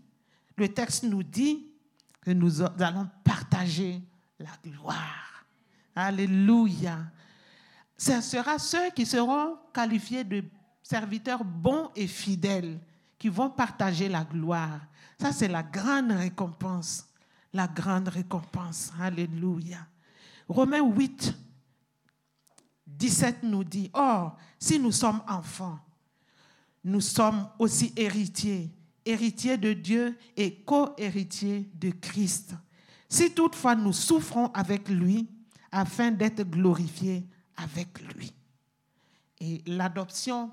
le 0.57 0.69
texte 0.69 1.03
nous 1.03 1.23
dit 1.23 1.65
que 2.21 2.31
nous 2.31 2.61
allons 2.61 3.09
partager 3.23 4.01
la 4.39 4.51
gloire. 4.63 5.45
Alléluia. 5.95 6.99
Ce 7.97 8.19
sera 8.21 8.59
ceux 8.59 8.89
qui 8.91 9.05
seront 9.05 9.57
qualifiés 9.73 10.23
de 10.23 10.43
serviteurs 10.83 11.43
bons 11.43 11.89
et 11.95 12.07
fidèles 12.07 12.79
qui 13.17 13.29
vont 13.29 13.49
partager 13.49 14.09
la 14.09 14.23
gloire. 14.23 14.81
Ça, 15.19 15.31
c'est 15.31 15.47
la 15.47 15.63
grande 15.63 16.11
récompense. 16.11 17.07
La 17.53 17.67
grande 17.67 18.09
récompense. 18.09 18.91
Alléluia. 18.99 19.87
Romains 20.47 20.83
8, 20.83 21.33
17 22.87 23.43
nous 23.43 23.63
dit, 23.63 23.89
Or, 23.93 24.37
si 24.59 24.79
nous 24.79 24.91
sommes 24.91 25.21
enfants, 25.27 25.79
nous 26.83 27.01
sommes 27.01 27.47
aussi 27.57 27.93
héritiers, 27.95 28.69
héritiers 29.05 29.57
de 29.57 29.73
Dieu 29.73 30.17
et 30.37 30.55
co-héritiers 30.55 31.69
de 31.73 31.89
Christ. 31.89 32.53
Si 33.09 33.31
toutefois 33.33 33.75
nous 33.75 33.93
souffrons 33.93 34.47
avec 34.47 34.89
lui, 34.89 35.27
afin 35.71 36.09
d'être 36.09 36.43
glorifiés 36.43 37.27
avec 37.57 37.99
lui. 38.13 38.31
Et 39.41 39.61
l'adoption 39.67 40.51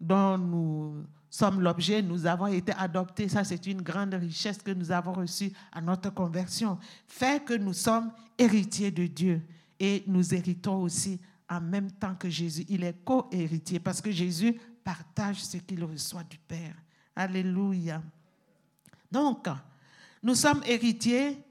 dont 0.00 0.38
nous 0.38 1.04
sommes 1.32 1.62
l'objet, 1.62 2.02
nous 2.02 2.26
avons 2.26 2.46
été 2.46 2.72
adoptés, 2.72 3.26
ça 3.26 3.42
c'est 3.42 3.66
une 3.66 3.80
grande 3.80 4.12
richesse 4.12 4.58
que 4.58 4.70
nous 4.70 4.92
avons 4.92 5.14
reçue 5.14 5.50
à 5.72 5.80
notre 5.80 6.10
conversion, 6.10 6.78
fait 7.08 7.42
que 7.42 7.54
nous 7.54 7.72
sommes 7.72 8.12
héritiers 8.36 8.90
de 8.90 9.06
Dieu 9.06 9.42
et 9.80 10.04
nous 10.06 10.34
héritons 10.34 10.82
aussi 10.82 11.18
en 11.48 11.60
même 11.60 11.90
temps 11.90 12.14
que 12.14 12.28
Jésus. 12.28 12.66
Il 12.68 12.84
est 12.84 13.02
co-héritier 13.02 13.80
parce 13.80 14.02
que 14.02 14.10
Jésus 14.10 14.60
partage 14.84 15.42
ce 15.42 15.56
qu'il 15.56 15.82
reçoit 15.82 16.22
du 16.24 16.36
Père. 16.36 16.76
Alléluia. 17.16 18.02
Donc, 19.10 19.48
nous 20.22 20.34
sommes 20.34 20.62
héritiers 20.66 21.42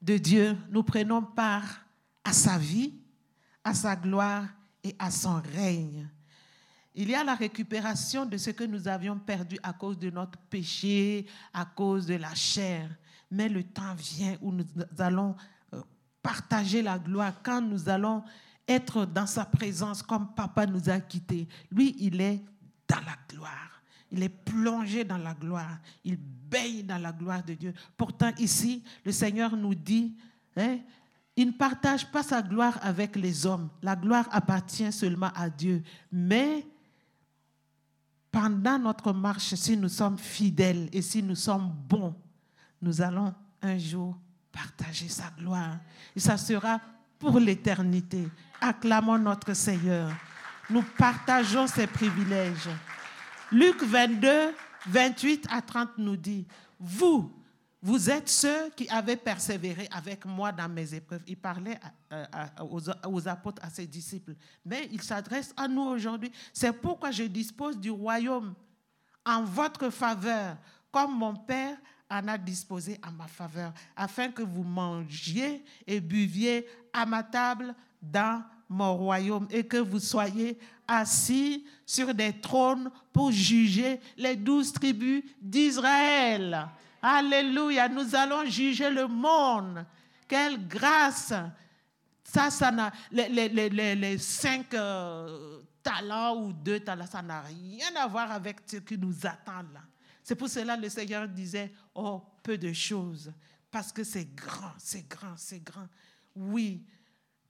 de 0.00 0.18
Dieu. 0.18 0.58
Nous 0.68 0.82
prenons 0.82 1.22
part 1.22 1.86
à 2.22 2.34
sa 2.34 2.58
vie, 2.58 2.92
à 3.64 3.72
sa 3.72 3.96
gloire 3.96 4.46
et 4.84 4.94
à 4.98 5.10
son 5.10 5.40
règne. 5.54 6.06
Il 6.94 7.10
y 7.10 7.14
a 7.14 7.24
la 7.24 7.34
récupération 7.34 8.26
de 8.26 8.36
ce 8.36 8.50
que 8.50 8.64
nous 8.64 8.86
avions 8.86 9.18
perdu 9.18 9.58
à 9.62 9.72
cause 9.72 9.98
de 9.98 10.10
notre 10.10 10.38
péché, 10.38 11.26
à 11.52 11.64
cause 11.64 12.06
de 12.06 12.14
la 12.14 12.34
chair. 12.34 12.88
Mais 13.30 13.48
le 13.48 13.62
temps 13.62 13.94
vient 13.94 14.36
où 14.42 14.52
nous 14.52 14.66
allons 14.98 15.34
partager 16.22 16.82
la 16.82 16.98
gloire, 16.98 17.34
quand 17.42 17.60
nous 17.60 17.88
allons 17.88 18.22
être 18.68 19.06
dans 19.06 19.26
sa 19.26 19.44
présence 19.44 20.02
comme 20.02 20.34
papa 20.34 20.66
nous 20.66 20.88
a 20.88 21.00
quittés. 21.00 21.48
Lui, 21.70 21.96
il 21.98 22.20
est 22.20 22.40
dans 22.88 23.00
la 23.00 23.16
gloire. 23.28 23.82
Il 24.10 24.22
est 24.22 24.28
plongé 24.28 25.04
dans 25.04 25.16
la 25.16 25.34
gloire. 25.34 25.78
Il 26.04 26.16
baigne 26.16 26.84
dans 26.84 26.98
la 26.98 27.12
gloire 27.12 27.42
de 27.42 27.54
Dieu. 27.54 27.72
Pourtant, 27.96 28.30
ici, 28.38 28.84
le 29.04 29.10
Seigneur 29.10 29.56
nous 29.56 29.74
dit, 29.74 30.14
hein, 30.56 30.78
il 31.34 31.46
ne 31.46 31.52
partage 31.52 32.10
pas 32.10 32.22
sa 32.22 32.42
gloire 32.42 32.78
avec 32.82 33.16
les 33.16 33.46
hommes. 33.46 33.70
La 33.80 33.96
gloire 33.96 34.28
appartient 34.30 34.92
seulement 34.92 35.30
à 35.34 35.48
Dieu. 35.48 35.82
Mais 36.12 36.66
pendant 38.32 38.78
notre 38.78 39.12
marche, 39.12 39.54
si 39.54 39.76
nous 39.76 39.90
sommes 39.90 40.18
fidèles 40.18 40.88
et 40.92 41.02
si 41.02 41.22
nous 41.22 41.36
sommes 41.36 41.70
bons, 41.88 42.14
nous 42.80 43.02
allons 43.02 43.32
un 43.60 43.78
jour 43.78 44.16
partager 44.50 45.08
sa 45.08 45.30
gloire. 45.38 45.76
Et 46.16 46.20
ça 46.20 46.38
sera 46.38 46.80
pour 47.18 47.38
l'éternité. 47.38 48.26
Acclamons 48.60 49.18
notre 49.18 49.52
Seigneur. 49.52 50.10
Nous 50.70 50.82
partageons 50.96 51.66
ses 51.66 51.86
privilèges. 51.86 52.70
Luc 53.52 53.82
22, 53.82 54.54
28 54.88 55.46
à 55.50 55.60
30 55.60 55.90
nous 55.98 56.16
dit, 56.16 56.46
vous, 56.80 57.30
vous 57.82 58.08
êtes 58.08 58.28
ceux 58.28 58.70
qui 58.76 58.88
avez 58.88 59.16
persévéré 59.16 59.88
avec 59.90 60.24
moi 60.24 60.52
dans 60.52 60.68
mes 60.68 60.94
épreuves. 60.94 61.22
Il 61.26 61.36
parlait 61.36 61.80
aux, 62.60 63.28
apôtres, 63.28 63.60
à 63.64 63.70
ses 63.70 63.88
disciples. 63.88 64.34
Mais 64.64 64.88
il 64.92 65.02
s'adresse 65.02 65.52
à 65.56 65.66
nous 65.66 65.82
aujourd'hui. 65.82 66.30
C'est 66.52 66.72
pourquoi 66.72 67.10
je 67.10 67.24
dispose 67.24 67.76
du 67.76 67.90
royaume 67.90 68.54
en 69.26 69.42
votre 69.42 69.90
faveur, 69.90 70.56
comme 70.92 71.18
mon 71.18 71.34
Père 71.34 71.76
en 72.08 72.28
a 72.28 72.38
disposé 72.38 73.00
à 73.02 73.10
ma 73.10 73.26
faveur, 73.26 73.72
afin 73.96 74.30
que 74.30 74.42
vous 74.42 74.62
mangiez 74.62 75.64
et 75.84 76.00
buviez 76.00 76.68
à 76.92 77.04
ma 77.04 77.24
table 77.24 77.74
dans 78.00 78.44
mon 78.68 78.96
royaume 78.96 79.48
et 79.50 79.66
que 79.66 79.78
vous 79.78 79.98
soyez 79.98 80.56
assis 80.86 81.66
sur 81.84 82.14
des 82.14 82.32
trônes 82.32 82.90
pour 83.12 83.32
juger 83.32 83.98
les 84.16 84.36
douze 84.36 84.72
tribus 84.72 85.24
d'Israël. 85.40 86.68
Alléluia, 87.02 87.88
nous 87.88 88.14
allons 88.14 88.44
juger 88.46 88.88
le 88.88 89.08
monde. 89.08 89.84
Quelle 90.28 90.66
grâce. 90.68 91.34
Ça, 92.24 92.48
ça 92.48 92.70
n'a, 92.70 92.92
les, 93.10 93.28
les, 93.28 93.68
les, 93.68 93.94
les 93.94 94.18
cinq 94.18 94.72
euh, 94.72 95.60
talents 95.82 96.36
ou 96.36 96.52
deux 96.52 96.80
talents, 96.80 97.06
ça 97.06 97.20
n'a 97.20 97.42
rien 97.42 97.94
à 97.96 98.06
voir 98.06 98.30
avec 98.32 98.60
ce 98.64 98.76
qui 98.76 98.96
nous 98.96 99.26
attend 99.26 99.62
là. 99.74 99.82
C'est 100.22 100.36
pour 100.36 100.48
cela 100.48 100.76
que 100.76 100.82
le 100.82 100.88
Seigneur 100.88 101.28
disait, 101.28 101.72
oh, 101.94 102.22
peu 102.42 102.56
de 102.56 102.72
choses, 102.72 103.32
parce 103.70 103.92
que 103.92 104.04
c'est 104.04 104.34
grand, 104.34 104.72
c'est 104.78 105.06
grand, 105.08 105.34
c'est 105.36 105.62
grand. 105.62 105.88
Oui, 106.36 106.82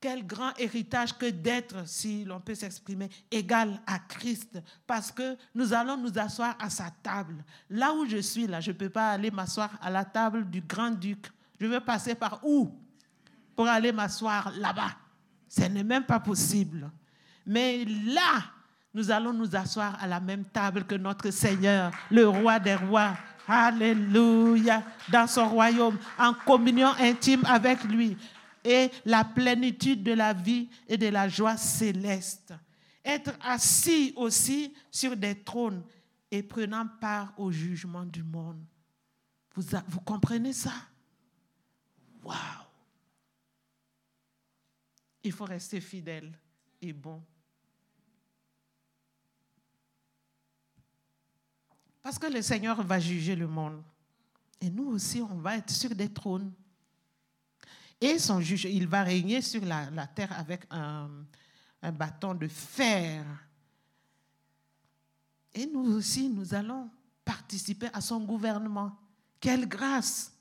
quel 0.03 0.27
grand 0.27 0.51
héritage 0.59 1.17
que 1.17 1.31
d'être, 1.31 1.87
si 1.87 2.25
l'on 2.25 2.41
peut 2.41 2.57
s'exprimer, 2.57 3.09
égal 3.31 3.81
à 3.87 4.01
Christ, 4.01 4.61
parce 4.85 5.13
que 5.13 5.37
nous 5.55 5.73
allons 5.73 5.97
nous 5.97 6.19
asseoir 6.19 6.57
à 6.59 6.69
sa 6.69 6.91
table. 7.03 7.45
Là 7.71 7.95
où 7.95 8.05
je 8.07 8.17
suis, 8.17 8.49
là, 8.49 8.61
je 8.61 8.73
ne 8.73 8.77
peux 8.77 8.91
pas 8.91 9.13
aller 9.13 9.31
m'asseoir 9.31 9.71
à 9.81 9.91
la 9.91 10.05
table 10.05 10.51
du 10.51 10.61
grand-duc. 10.61 11.29
Je 11.61 11.67
veux 11.67 11.79
passer 11.79 12.17
par 12.17 12.41
où 12.45 12.77
pour 13.55 13.69
aller 13.69 13.93
m'asseoir 13.93 14.53
là-bas? 14.59 14.91
Ce 15.49 15.63
n'est 15.63 15.85
même 15.85 16.05
pas 16.05 16.19
possible. 16.19 16.91
Mais 17.47 17.85
là, 17.85 18.43
nous 18.93 19.09
allons 19.09 19.33
nous 19.33 19.55
asseoir 19.55 19.97
à 20.03 20.09
la 20.09 20.19
même 20.19 20.45
table 20.47 20.83
que 20.83 20.97
notre 20.97 21.31
Seigneur, 21.31 21.93
le 22.11 22.29
roi 22.29 22.59
des 22.59 22.75
rois. 22.75 23.17
Alléluia, 23.47 24.83
dans 25.11 25.29
son 25.29 25.49
royaume, 25.49 25.99
en 26.19 26.35
communion 26.35 26.91
intime 26.99 27.45
avec 27.45 27.85
lui 27.85 28.17
et 28.65 28.91
la 29.05 29.25
plénitude 29.25 30.03
de 30.03 30.13
la 30.13 30.33
vie 30.33 30.69
et 30.87 30.97
de 30.97 31.09
la 31.09 31.29
joie 31.29 31.57
céleste. 31.57 32.55
Être 33.05 33.33
assis 33.41 34.13
aussi 34.17 34.75
sur 34.91 35.17
des 35.17 35.43
trônes 35.43 35.83
et 36.31 36.43
prenant 36.43 36.87
part 37.01 37.35
au 37.37 37.51
jugement 37.51 38.05
du 38.05 38.23
monde. 38.23 38.65
Vous, 39.55 40.01
comprenez 40.01 40.53
ça? 40.53 40.73
Waouh! 42.23 42.37
Il 45.25 45.33
faut 45.33 45.45
rester 45.45 45.81
fidèle 45.81 46.33
et 46.81 46.93
bon. 46.93 47.23
Parce 52.01 52.19
que 52.19 52.27
le 52.27 52.43
Seigneur 52.43 52.83
va 52.83 52.99
juger 52.99 53.37
le 53.37 53.47
monde. 53.47 53.83
Et 54.61 54.71
nous 54.71 54.87
aussi, 54.87 55.21
on 55.21 55.37
va 55.37 55.57
être 55.57 55.71
sur 55.71 55.95
des 55.95 56.13
trônes. 56.13 56.53
Et 58.03 58.19
son 58.19 58.41
juge, 58.41 58.65
il 58.65 58.89
va 58.89 59.05
régner 59.05 59.41
sur 59.41 59.65
la, 59.65 60.09
terre 60.09 60.37
avec 60.37 60.63
un, 60.71 61.09
bâton 61.93 62.35
de 62.35 62.49
fer. 62.49 63.25
Et 65.55 65.67
nous 65.67 65.95
aussi, 65.95 66.29
nous 66.29 66.53
allons 66.53 66.91
participer 67.25 67.89
à 67.93 68.01
son 68.01 68.19
gouvernement. 68.19 68.99
Quelle 69.39 69.69
grâce! 69.69 70.33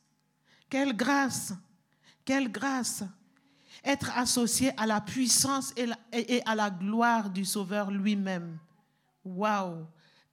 Quelle 0.68 0.98
grâce! 0.98 1.54
Quelle 2.26 2.52
grâce! 2.52 3.04
Être 3.84 4.18
associé 4.18 4.72
à 4.76 4.88
la 4.88 5.00
puissance 5.00 5.72
et 6.12 6.42
à 6.44 6.56
la 6.56 6.72
gloire 6.72 7.30
du 7.30 7.46
Sauveur 7.46 7.92
lui-même. 7.92 8.58
Waouh! 9.24 9.86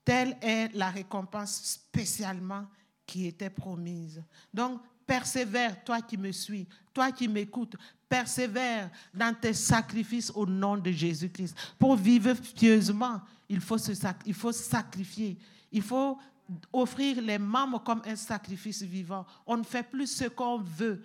Telle 0.02 0.38
est 0.40 0.74
la 0.74 0.88
récompense 0.88 1.62
spécialement 1.62 2.66
qui 3.04 3.26
était 3.26 3.50
promise. 3.50 4.24
Donc, 4.54 4.80
persévère, 5.08 5.82
toi 5.82 6.02
qui 6.02 6.18
me 6.18 6.30
suis, 6.30 6.66
toi 6.92 7.10
qui 7.10 7.26
m'écoutes, 7.26 7.74
persévère 8.06 8.90
dans 9.14 9.34
tes 9.34 9.54
sacrifices 9.54 10.30
au 10.34 10.44
nom 10.44 10.76
de 10.76 10.90
Jésus-Christ. 10.90 11.56
Pour 11.78 11.96
vivre 11.96 12.34
pieusement, 12.54 13.22
il 13.48 13.60
faut, 13.60 13.78
se, 13.78 13.92
il 14.26 14.34
faut 14.34 14.52
sacrifier. 14.52 15.38
Il 15.72 15.80
faut 15.82 16.18
offrir 16.72 17.22
les 17.22 17.38
membres 17.38 17.82
comme 17.82 18.02
un 18.04 18.16
sacrifice 18.16 18.82
vivant. 18.82 19.24
On 19.46 19.56
ne 19.56 19.62
fait 19.62 19.82
plus 19.82 20.06
ce 20.06 20.24
qu'on 20.24 20.58
veut. 20.58 21.02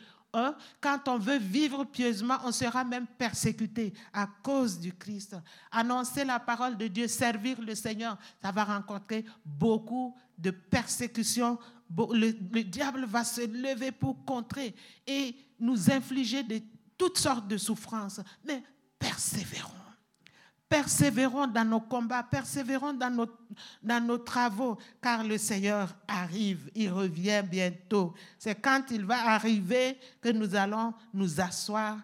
Quand 0.82 1.08
on 1.08 1.20
veut 1.20 1.38
vivre 1.38 1.84
pieusement, 1.86 2.38
on 2.44 2.52
sera 2.52 2.84
même 2.84 3.06
persécuté 3.06 3.94
à 4.12 4.28
cause 4.42 4.80
du 4.80 4.92
Christ. 4.92 5.36
Annoncer 5.72 6.26
la 6.26 6.40
parole 6.40 6.76
de 6.76 6.88
Dieu, 6.88 7.08
servir 7.08 7.62
le 7.62 7.76
Seigneur, 7.76 8.18
ça 8.42 8.52
va 8.52 8.64
rencontrer 8.64 9.26
beaucoup 9.46 10.16
de 10.38 10.50
persécutions. 10.50 11.60
Le, 11.98 12.32
le 12.52 12.64
diable 12.64 13.06
va 13.06 13.24
se 13.24 13.42
lever 13.42 13.92
pour 13.92 14.26
contrer 14.26 14.74
et 15.06 15.36
nous 15.60 15.92
infliger 15.92 16.42
de 16.42 16.60
toutes 16.98 17.20
sortes 17.20 17.48
de 17.48 17.58
souffrances. 17.58 18.20
Mais 18.44 18.64
persévérons 18.98 19.83
persévérons 20.74 21.46
dans 21.46 21.66
nos 21.66 21.82
combats, 21.82 22.24
persévérons 22.24 22.94
dans 22.94 23.12
nos, 23.12 23.28
dans 23.84 24.04
nos 24.04 24.18
travaux, 24.18 24.76
car 25.00 25.24
le 25.24 25.38
Seigneur 25.38 25.96
arrive, 26.08 26.72
il 26.74 26.92
revient 26.92 27.44
bientôt. 27.48 28.16
C'est 28.40 28.56
quand 28.56 28.82
il 28.90 29.06
va 29.06 29.30
arriver 29.30 30.00
que 30.20 30.30
nous 30.30 30.56
allons 30.56 30.96
nous 31.14 31.40
asseoir 31.40 32.00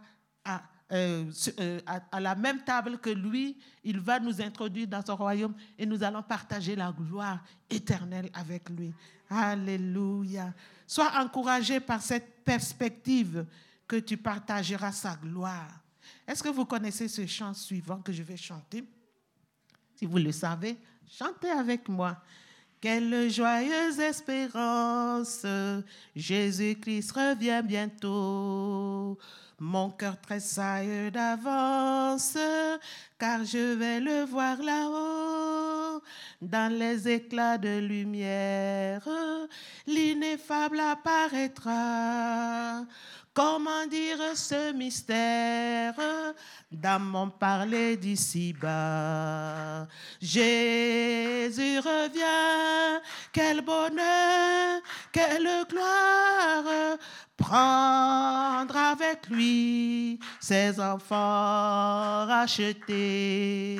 à 0.45 0.61
euh, 0.91 1.25
euh, 1.59 1.79
à, 2.11 2.19
la 2.19 2.33
même 2.33 2.63
table 2.63 2.97
que 2.97 3.11
lui, 3.11 3.57
il 3.83 3.99
va 3.99 4.19
nous 4.19 4.41
introduire 4.41 4.87
dans 4.87 5.05
son 5.05 5.15
royaume 5.15 5.53
et 5.77 5.85
nous 5.85 6.03
allons 6.03 6.23
partager 6.23 6.75
la 6.75 6.91
gloire 6.91 7.39
éternelle 7.69 8.29
avec 8.33 8.69
lui. 8.69 8.91
Alléluia. 9.29 10.51
Sois 10.87 11.11
encouragé 11.15 11.79
par 11.79 12.01
cette 12.01 12.43
perspective 12.43 13.45
que 13.87 13.97
tu 13.97 14.17
partageras 14.17 14.91
sa 14.91 15.15
gloire. 15.15 15.78
Est-ce 16.27 16.43
que 16.43 16.49
vous 16.49 16.65
connaissez 16.65 17.07
ce 17.07 17.25
chant 17.25 17.53
suivant 17.53 17.99
que 18.01 18.11
je 18.11 18.23
vais 18.23 18.37
chanter? 18.37 18.83
Si 19.95 20.05
vous 20.05 20.17
le 20.17 20.31
savez, 20.31 20.77
chantez 21.09 21.49
avec 21.49 21.89
moi. 21.89 22.17
Quelle 22.81 23.29
joyeuse 23.29 23.99
espérance, 23.99 25.45
Jésus-Christ 26.15 27.11
revient 27.11 27.61
bientôt. 27.65 29.17
Mon 29.59 29.89
cœur 29.89 30.21
tressaille 30.21 31.11
d'avance, 31.11 32.37
car 33.17 33.43
je 33.43 33.73
vais 33.73 33.99
le 33.99 34.23
voir 34.23 34.61
là-haut. 34.61 36.01
Dans 36.41 36.71
les 36.71 37.09
éclats 37.09 37.57
de 37.57 37.79
lumière, 37.79 39.05
l'ineffable 39.85 40.79
apparaîtra. 40.79 41.65
Comment 43.39 43.87
dire 43.87 44.19
ce 44.35 44.73
mystère 44.73 45.95
dans 46.69 46.99
mon 46.99 47.29
parler 47.29 47.95
d'ici-bas? 47.95 49.87
Jésus 50.21 51.79
revient, 51.79 53.01
quel 53.31 53.61
bonheur, 53.61 54.81
quelle 55.13 55.47
gloire 55.69 56.97
prendre 57.37 58.75
avec 58.75 59.29
lui 59.29 60.19
ses 60.41 60.77
enfants 60.77 62.25
rachetés. 62.25 63.79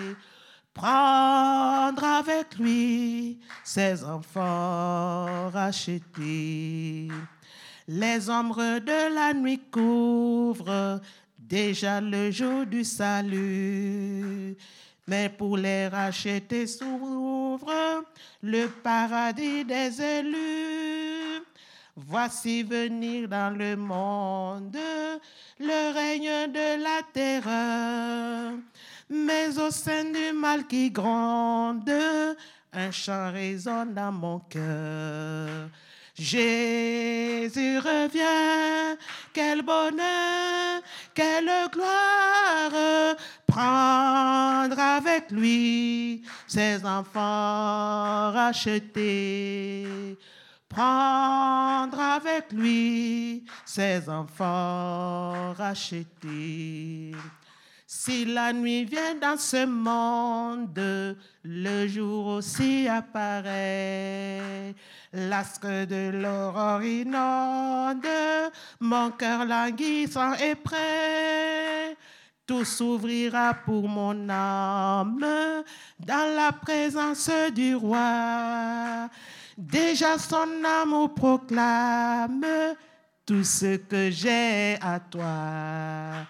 Prendre 0.73 2.01
avec 2.05 2.55
lui 2.57 3.41
ses 3.65 4.05
enfants 4.05 5.49
rachetés. 5.49 7.09
Les 7.91 8.29
ombres 8.29 8.77
de 8.77 9.15
la 9.15 9.33
nuit 9.33 9.61
couvrent 9.71 11.01
déjà 11.39 11.99
le 11.99 12.29
jour 12.29 12.67
du 12.67 12.83
salut. 12.83 14.55
Mais 15.07 15.27
pour 15.27 15.57
les 15.57 15.87
racheter 15.87 16.67
s'ouvre 16.67 18.05
le 18.43 18.67
paradis 18.67 19.65
des 19.65 19.99
élus. 19.99 21.41
Voici 21.95 22.61
venir 22.61 23.27
dans 23.27 23.57
le 23.57 23.75
monde 23.75 24.77
le 25.59 25.91
règne 25.91 26.51
de 26.51 26.83
la 26.83 27.01
terreur. 27.11 28.53
Mais 29.09 29.57
au 29.57 29.71
sein 29.71 30.03
du 30.03 30.31
mal 30.37 30.67
qui 30.67 30.91
gronde, 30.91 31.91
un 32.71 32.91
chant 32.91 33.31
résonne 33.31 33.95
dans 33.95 34.11
mon 34.11 34.37
cœur. 34.41 35.69
Jésus 36.19 37.79
revient, 37.79 38.97
quel 39.33 39.61
bonheur, 39.61 40.81
quelle 41.13 41.49
gloire, 41.71 43.15
prendre 43.47 44.79
avec 44.79 45.31
lui 45.31 46.21
ses 46.47 46.85
enfants 46.85 48.31
rachetés 48.31 50.17
prendre 50.69 51.99
avec 51.99 52.53
lui 52.53 53.43
ses 53.65 54.07
enfants 54.07 55.53
rachetés. 55.53 57.11
Si 58.09 58.25
la 58.25 58.51
nuit 58.53 58.85
vient 58.85 59.13
dans 59.21 59.37
ce 59.37 59.67
monde, 59.67 61.15
le 61.43 61.87
jour 61.87 62.25
aussi 62.25 62.87
apparaît. 62.87 64.73
L'astre 65.13 65.85
de 65.85 66.09
l'aurore 66.17 66.81
inonde, 66.81 68.07
mon 68.79 69.11
cœur 69.11 69.45
languissant 69.45 70.33
est 70.33 70.55
prêt. 70.55 71.95
Tout 72.47 72.65
s'ouvrira 72.65 73.53
pour 73.53 73.87
mon 73.87 74.27
âme 74.27 75.23
dans 75.99 76.35
la 76.35 76.51
présence 76.51 77.29
du 77.53 77.75
roi. 77.75 79.07
Déjà 79.55 80.17
son 80.17 80.63
amour 80.81 81.13
proclame 81.13 82.43
tout 83.23 83.43
ce 83.43 83.75
que 83.75 84.09
j'ai 84.09 84.79
à 84.81 84.99
toi. 84.99 86.25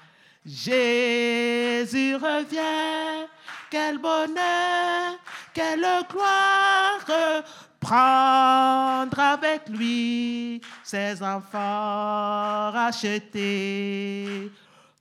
Jésus 0.50 2.16
revient, 2.16 3.28
quel 3.70 4.00
bonheur, 4.00 5.20
quelle 5.54 5.86
gloire, 6.10 7.44
prendre 7.80 9.20
avec 9.20 9.70
lui 9.70 10.60
ses 10.84 11.22
enfants 11.22 12.72
rachetés, 12.72 14.52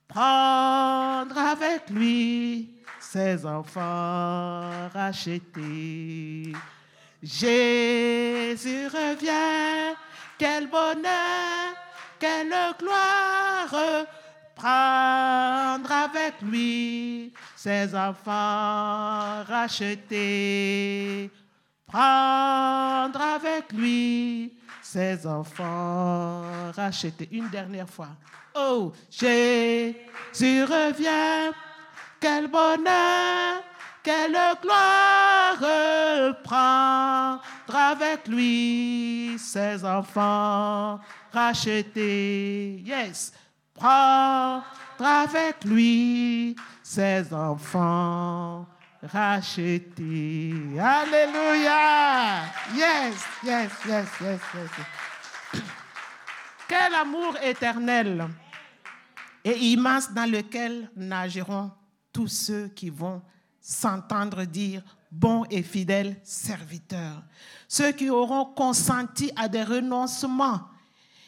prendre 0.07 1.35
avec 1.35 1.89
lui 1.89 2.69
ses 2.99 3.43
enfants 3.43 4.69
rachetés. 4.93 6.53
Jésus 7.23 8.85
revient, 8.85 9.95
quel 10.37 10.67
bonheur, 10.67 11.73
quelle 12.19 12.53
gloire, 12.77 14.05
prendre 14.59 15.89
avec 15.89 16.41
lui 16.41 17.31
ses 17.55 17.95
enfants 17.95 19.43
rachetés, 19.47 21.31
prendre 21.87 23.21
avec 23.21 23.71
lui 23.71 24.53
ses 24.81 25.25
enfants 25.25 26.43
rachetés. 26.75 27.29
Une 27.31 27.47
dernière 27.49 27.89
fois. 27.89 28.09
Oh, 28.53 28.91
Jésus 29.09 30.63
revient, 30.63 31.53
quel 32.19 32.47
bonheur, 32.49 33.63
quelle 34.03 34.37
gloire 34.61 35.63
prendre 36.43 37.41
avec 37.75 38.27
lui 38.27 39.37
ses 39.39 39.85
enfants 39.85 40.99
rachetés. 41.31 42.83
Yes, 42.85 43.31
prendre 43.79 44.63
avec 44.99 45.63
lui 45.63 46.55
ses 46.83 47.33
enfants 47.33 48.67
rachetés. 49.01 50.53
Alléluia. 50.77 52.41
Yes, 52.75 53.15
yes, 53.43 53.71
yes, 53.87 54.07
yes, 54.21 54.41
yes. 54.53 55.61
Quel 56.67 56.93
amour 56.93 57.37
éternel 57.41 58.27
et 59.45 59.57
immense 59.57 60.11
dans 60.11 60.29
lequel 60.29 60.91
nageront 60.95 61.71
tous 62.11 62.27
ceux 62.27 62.67
qui 62.67 62.89
vont 62.89 63.21
s'entendre 63.61 64.43
dire 64.43 64.83
bon 65.09 65.45
et 65.49 65.63
fidèle 65.63 66.17
serviteur. 66.23 67.23
Ceux 67.67 67.93
qui 67.93 68.09
auront 68.09 68.45
consenti 68.45 69.31
à 69.37 69.47
des 69.47 69.63
renoncements 69.63 70.61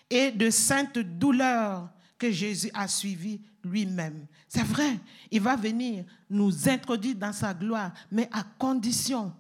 et 0.10 0.32
de 0.32 0.50
saintes 0.50 1.00
douleurs 1.00 1.90
que 2.22 2.30
Jésus 2.30 2.70
a 2.76 2.88
suivies 2.88 3.42
lui-même. 3.64 4.28
C'est 4.48 4.64
vrai, 4.64 5.00
il 5.32 5.42
va 5.42 5.56
venir 5.56 6.06
nous 6.30 6.70
introduire 6.70 7.16
dans 7.16 7.34
sa 7.34 7.52
gloire, 7.52 7.92
mais 8.12 8.30
à 8.32 8.44
condition 8.60 9.34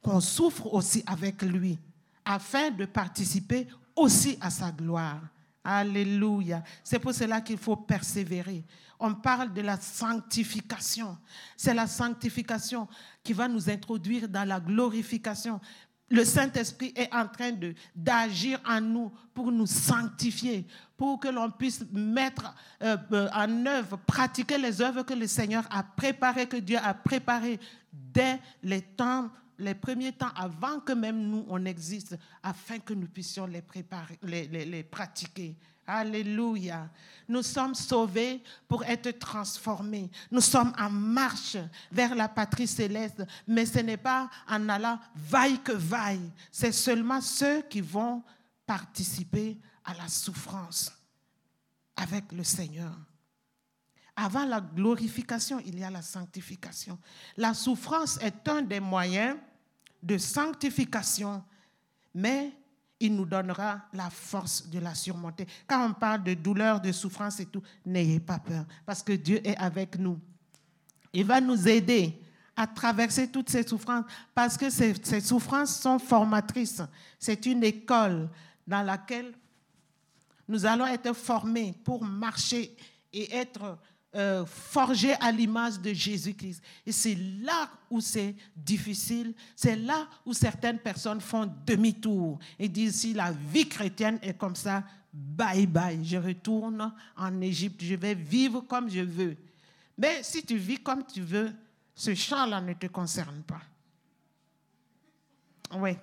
qu'on 0.00 0.20
souffre 0.20 0.72
aussi 0.72 1.02
avec 1.04 1.42
lui, 1.42 1.76
afin 2.24 2.70
de 2.70 2.84
participer 2.84 3.66
aussi 3.96 4.38
à 4.40 4.50
sa 4.50 4.70
gloire. 4.70 5.20
Alléluia. 5.64 6.62
C'est 6.84 7.00
pour 7.00 7.12
cela 7.12 7.40
qu'il 7.40 7.58
faut 7.58 7.74
persévérer 7.74 8.64
on 9.00 9.14
parle 9.14 9.52
de 9.52 9.60
la 9.60 9.76
sanctification. 9.76 11.16
C'est 11.56 11.74
la 11.74 11.86
sanctification 11.86 12.88
qui 13.22 13.32
va 13.32 13.46
nous 13.46 13.70
introduire 13.70 14.28
dans 14.28 14.46
la 14.46 14.58
glorification. 14.58 15.60
Le 16.10 16.24
Saint-Esprit 16.24 16.92
est 16.96 17.12
en 17.12 17.26
train 17.28 17.52
d'agir 17.94 18.60
en 18.66 18.80
nous 18.80 19.12
pour 19.34 19.52
nous 19.52 19.66
sanctifier, 19.66 20.66
pour 20.96 21.20
que 21.20 21.28
l'on 21.28 21.50
puisse 21.50 21.84
mettre 21.92 22.54
euh, 22.82 22.96
euh, 23.12 23.28
en 23.34 23.66
œuvre, 23.66 23.98
pratiquer 23.98 24.58
les 24.58 24.80
œuvres 24.80 25.02
que 25.02 25.14
le 25.14 25.26
Seigneur 25.26 25.64
a 25.70 25.82
préparées, 25.82 26.46
que 26.46 26.56
Dieu 26.56 26.78
a 26.82 26.94
préparées 26.94 27.60
dès 27.92 28.40
les 28.62 28.80
temps, 28.80 29.30
les 29.58 29.74
premiers 29.74 30.12
temps, 30.12 30.32
avant 30.34 30.80
que 30.80 30.92
même 30.92 31.28
nous, 31.28 31.44
on 31.48 31.64
existe, 31.66 32.16
afin 32.42 32.78
que 32.78 32.94
nous 32.94 33.08
puissions 33.08 33.46
les, 33.46 33.62
préparer, 33.62 34.18
les 34.22 34.82
pratiquer. 34.84 35.56
Alléluia. 35.90 36.90
Nous 37.26 37.42
sommes 37.42 37.74
sauvés 37.74 38.42
pour 38.68 38.84
être 38.84 39.10
transformés. 39.18 40.10
Nous 40.30 40.42
sommes 40.42 40.72
en 40.78 40.90
marche 40.90 41.56
vers 41.90 42.14
la 42.14 42.28
patrie 42.28 42.66
céleste, 42.66 43.24
mais 43.46 43.64
ce 43.64 43.78
n'est 43.78 43.96
pas 43.96 44.28
en 44.46 44.68
allant 44.68 44.98
vaille 45.14 45.58
que 45.60 45.72
vaille. 45.72 46.30
C'est 46.52 46.72
seulement 46.72 47.22
ceux 47.22 47.62
qui 47.62 47.80
vont 47.80 48.22
participer 48.66 49.58
à 49.82 49.94
la 49.94 50.08
souffrance 50.08 50.92
avec 51.96 52.32
le 52.32 52.44
Seigneur. 52.44 52.94
avant 54.20 54.44
la 54.44 54.60
glorification, 54.60 55.60
il 55.64 55.78
y 55.78 55.84
a 55.84 55.90
la 55.90 56.02
sanctification. 56.02 56.98
La 57.36 57.54
souffrance 57.54 58.18
est 58.20 58.48
un 58.48 58.62
des 58.62 58.80
moyens 58.80 59.36
de 60.02 60.18
sanctification, 60.18 61.42
mais 62.12 62.52
il 63.00 63.14
nous 63.14 63.24
donnera 63.24 63.80
la 63.92 64.10
force 64.10 64.68
de 64.68 64.78
la 64.78 64.94
surmonter. 64.94 65.46
Quand 65.66 65.88
on 65.88 65.92
parle 65.92 66.24
de 66.24 66.34
douleur, 66.34 66.80
de 66.80 66.92
souffrance 66.92 67.38
et 67.40 67.46
tout, 67.46 67.62
n'ayez 67.86 68.20
pas 68.20 68.38
peur, 68.38 68.64
parce 68.84 69.02
que 69.02 69.12
Dieu 69.12 69.40
est 69.46 69.56
avec 69.56 69.98
nous. 69.98 70.18
Il 71.12 71.24
va 71.24 71.40
nous 71.40 71.68
aider 71.68 72.20
à 72.56 72.66
traverser 72.66 73.30
toutes 73.30 73.50
ces 73.50 73.66
souffrances, 73.66 74.04
parce 74.34 74.56
que 74.56 74.68
ces, 74.68 74.94
ces 75.02 75.20
souffrances 75.20 75.80
sont 75.80 75.98
formatrices. 75.98 76.82
C'est 77.18 77.46
une 77.46 77.62
école 77.62 78.28
dans 78.66 78.82
laquelle 78.82 79.32
nous 80.48 80.66
allons 80.66 80.86
être 80.86 81.12
formés 81.12 81.74
pour 81.84 82.02
marcher 82.04 82.76
et 83.12 83.32
être 83.34 83.78
euh, 84.14 84.46
forgés 84.46 85.14
à 85.20 85.30
l'image 85.30 85.78
de 85.80 85.92
Jésus-Christ. 85.92 86.62
Et 86.86 86.92
c'est 86.92 87.14
là 87.42 87.68
où 87.90 88.00
c'est 88.00 88.34
difficile, 88.56 89.34
c'est 89.54 89.76
là 89.76 90.08
où 90.24 90.32
certaines 90.32 90.78
personnes 90.78 91.20
font 91.20 91.50
demi-tour 91.66 92.38
et 92.58 92.68
disent 92.68 93.00
si 93.00 93.12
la 93.12 93.32
vie 93.32 93.68
chrétienne 93.68 94.18
est 94.22 94.32
comme 94.32 94.56
ça, 94.56 94.82
bye 95.12 95.66
bye, 95.66 96.02
je 96.02 96.16
retourne 96.16 96.92
en 97.16 97.40
Égypte, 97.42 97.82
je 97.82 97.94
vais 97.96 98.14
vivre 98.14 98.62
comme 98.62 98.90
je 98.90 99.00
veux. 99.00 99.36
Mais 99.98 100.22
si 100.22 100.42
tu 100.42 100.56
vis 100.56 100.78
comme 100.78 101.04
tu 101.04 101.20
veux, 101.20 101.52
ce 101.94 102.14
champ-là 102.14 102.60
ne 102.60 102.72
te 102.72 102.86
concerne 102.86 103.42
pas. 103.42 103.60
Oui. 105.76 105.96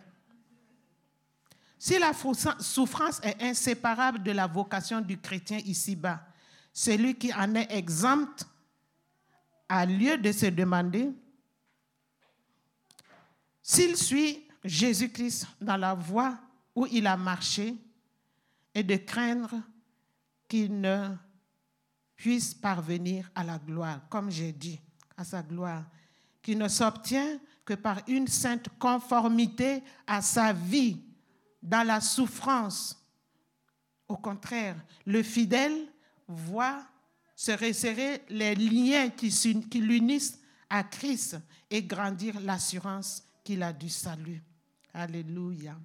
Si 1.80 1.98
la 1.98 2.12
souffrance 2.60 3.20
est 3.24 3.42
inséparable 3.42 4.22
de 4.22 4.32
la 4.32 4.48
vocation 4.48 5.02
du 5.02 5.18
chrétien 5.18 5.60
ici-bas, 5.60 6.22
celui 6.76 7.16
qui 7.16 7.34
en 7.34 7.56
est 7.56 7.72
exempt 7.72 8.46
a 9.70 9.86
lieu 9.86 10.18
de 10.18 10.30
se 10.34 10.48
demander 10.48 11.10
s'il 13.64 13.96
suit 13.96 14.46
Jésus-Christ 14.62 15.48
dans 15.62 15.78
la 15.78 15.94
voie 15.94 16.38
où 16.76 16.86
il 16.92 17.08
a 17.08 17.16
marché 17.16 17.76
et 18.74 18.84
de 18.84 18.98
craindre 18.98 19.56
qu'il 20.50 20.82
ne 20.82 21.16
puisse 22.18 22.54
parvenir 22.54 23.32
à 23.34 23.46
la 23.46 23.58
gloire, 23.58 24.02
comme 24.10 24.30
j'ai 24.30 24.52
dit, 24.52 24.80
à 25.16 25.24
sa 25.24 25.42
gloire, 25.42 25.86
qui 26.42 26.58
ne 26.58 26.68
s'obtient 26.68 27.40
que 27.64 27.74
par 27.74 28.02
une 28.08 28.28
sainte 28.28 28.68
conformité 28.78 29.82
à 30.06 30.22
sa 30.22 30.52
vie 30.52 31.02
dans 31.64 31.88
la 31.88 32.02
souffrance. 32.02 33.02
Au 34.10 34.18
contraire, 34.18 34.76
le 35.06 35.24
fidèle 35.24 35.88
voit 36.28 36.86
se 37.36 37.52
resserrer 37.52 38.24
les 38.30 38.56
liens 38.56 39.10
qui, 39.10 39.30
l'unissent 39.82 40.40
à 40.70 40.84
Christ 40.84 41.38
et 41.70 41.84
grandir 41.84 42.40
l'assurance 42.40 43.24
qu'il 43.44 43.62
a 43.64 43.74
du 43.74 43.90
salut. 43.90 44.42
Alléluia. 44.94 45.78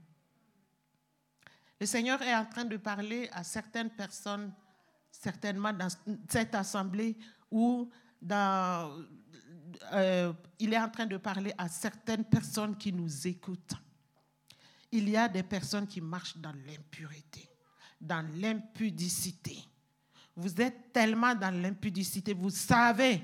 Le 1.80 1.86
Seigneur 1.86 2.22
est 2.22 2.34
en 2.34 2.44
train 2.44 2.64
de 2.64 2.76
parler 2.76 3.28
à 3.32 3.42
certaines 3.42 3.90
personnes, 3.90 4.52
certainement 5.10 5.72
dans 5.72 5.88
cette 6.28 6.54
assemblée, 6.54 7.16
ou 7.50 7.90
euh, 9.92 10.32
il 10.58 10.72
est 10.72 10.78
en 10.78 10.88
train 10.88 11.06
de 11.06 11.16
parler 11.16 11.52
à 11.56 11.68
certaines 11.68 12.24
personnes 12.24 12.76
qui 12.76 12.92
nous 12.92 13.26
écoutent 13.26 13.74
il 14.92 15.08
y 15.08 15.16
a 15.16 15.28
des 15.28 15.42
personnes 15.42 15.86
qui 15.86 16.00
marchent 16.00 16.36
dans 16.36 16.52
l'impureté, 16.66 17.48
dans 18.00 18.26
l'impudicité. 18.40 19.56
Vous 20.40 20.58
êtes 20.58 20.90
tellement 20.90 21.34
dans 21.34 21.54
l'impudicité, 21.54 22.32
vous 22.32 22.48
savez, 22.48 23.22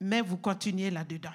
mais 0.00 0.20
vous 0.20 0.36
continuez 0.36 0.90
là-dedans. 0.90 1.30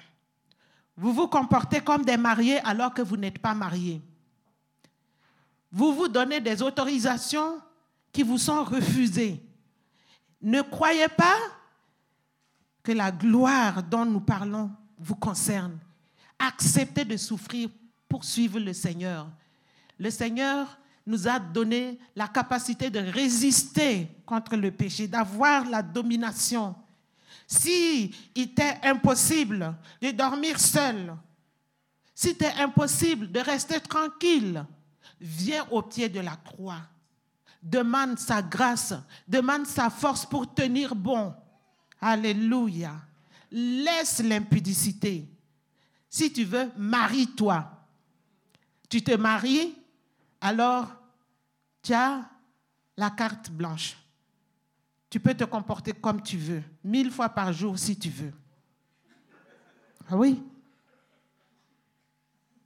Vous 0.94 1.14
vous 1.14 1.26
comportez 1.26 1.80
comme 1.80 2.04
des 2.04 2.18
mariés 2.18 2.58
alors 2.58 2.92
que 2.92 3.00
vous 3.00 3.16
n'êtes 3.16 3.38
pas 3.38 3.54
mariés. 3.54 4.02
Vous 5.72 5.94
vous 5.94 6.06
donnez 6.06 6.38
des 6.38 6.60
autorisations 6.60 7.62
qui 8.12 8.22
vous 8.22 8.36
sont 8.36 8.62
refusées. 8.62 9.42
Ne 10.42 10.60
croyez 10.60 11.08
pas 11.08 11.38
que 12.82 12.92
la 12.92 13.10
gloire 13.10 13.82
dont 13.82 14.04
nous 14.04 14.20
parlons 14.20 14.70
vous 14.98 15.16
concerne. 15.16 15.78
Acceptez 16.38 17.06
de 17.06 17.16
souffrir 17.16 17.70
poursuivre 18.06 18.60
le 18.60 18.74
Seigneur. 18.74 19.30
Le 19.98 20.10
Seigneur 20.10 20.78
nous 21.06 21.26
a 21.26 21.38
donné 21.38 21.98
la 22.14 22.28
capacité 22.28 22.90
de 22.90 23.00
résister 23.00 24.08
contre 24.26 24.56
le 24.56 24.70
péché, 24.70 25.08
d'avoir 25.08 25.68
la 25.68 25.82
domination. 25.82 26.74
Si 27.46 28.14
il 28.34 28.42
était 28.42 28.78
impossible 28.82 29.74
de 30.00 30.10
dormir 30.10 30.60
seul, 30.60 31.16
si 32.14 32.28
c'était 32.28 32.52
impossible 32.58 33.32
de 33.32 33.40
rester 33.40 33.80
tranquille, 33.80 34.64
viens 35.20 35.66
au 35.70 35.82
pied 35.82 36.08
de 36.08 36.20
la 36.20 36.36
croix. 36.36 36.82
Demande 37.62 38.18
sa 38.18 38.40
grâce, 38.40 38.94
demande 39.26 39.66
sa 39.66 39.90
force 39.90 40.24
pour 40.24 40.54
tenir 40.54 40.94
bon. 40.94 41.34
Alléluia. 42.00 42.94
Laisse 43.50 44.22
l'impudicité. 44.22 45.28
Si 46.08 46.32
tu 46.32 46.44
veux, 46.44 46.70
marie-toi. 46.76 47.70
Tu 48.88 49.02
te 49.02 49.14
maries, 49.14 49.74
alors 50.40 50.88
tu 51.82 51.92
as 51.92 52.28
la 52.96 53.10
carte 53.10 53.50
blanche. 53.50 53.96
Tu 55.08 55.18
peux 55.18 55.34
te 55.34 55.44
comporter 55.44 55.92
comme 55.92 56.22
tu 56.22 56.36
veux, 56.36 56.62
mille 56.84 57.10
fois 57.10 57.28
par 57.28 57.52
jour 57.52 57.78
si 57.78 57.98
tu 57.98 58.10
veux. 58.10 58.32
Ah 60.08 60.16
oui. 60.16 60.42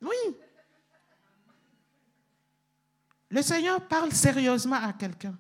Oui. 0.03 0.37
Le 3.31 3.43
Seigneur 3.43 3.81
parle 3.87 4.13
sérieusement 4.13 4.77
à 4.77 4.93
quelqu'un. 4.93 5.37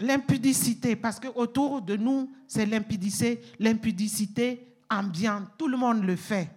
L'impudicité, 0.00 0.94
parce 0.96 1.18
qu'autour 1.18 1.82
de 1.82 1.96
nous, 1.96 2.32
c'est 2.46 2.66
l'impudicité, 2.66 3.42
l'impudicité 3.58 4.76
ambiante. 4.90 5.48
Tout 5.56 5.68
le 5.68 5.76
monde 5.76 6.04
le 6.04 6.16
fait. 6.16 6.50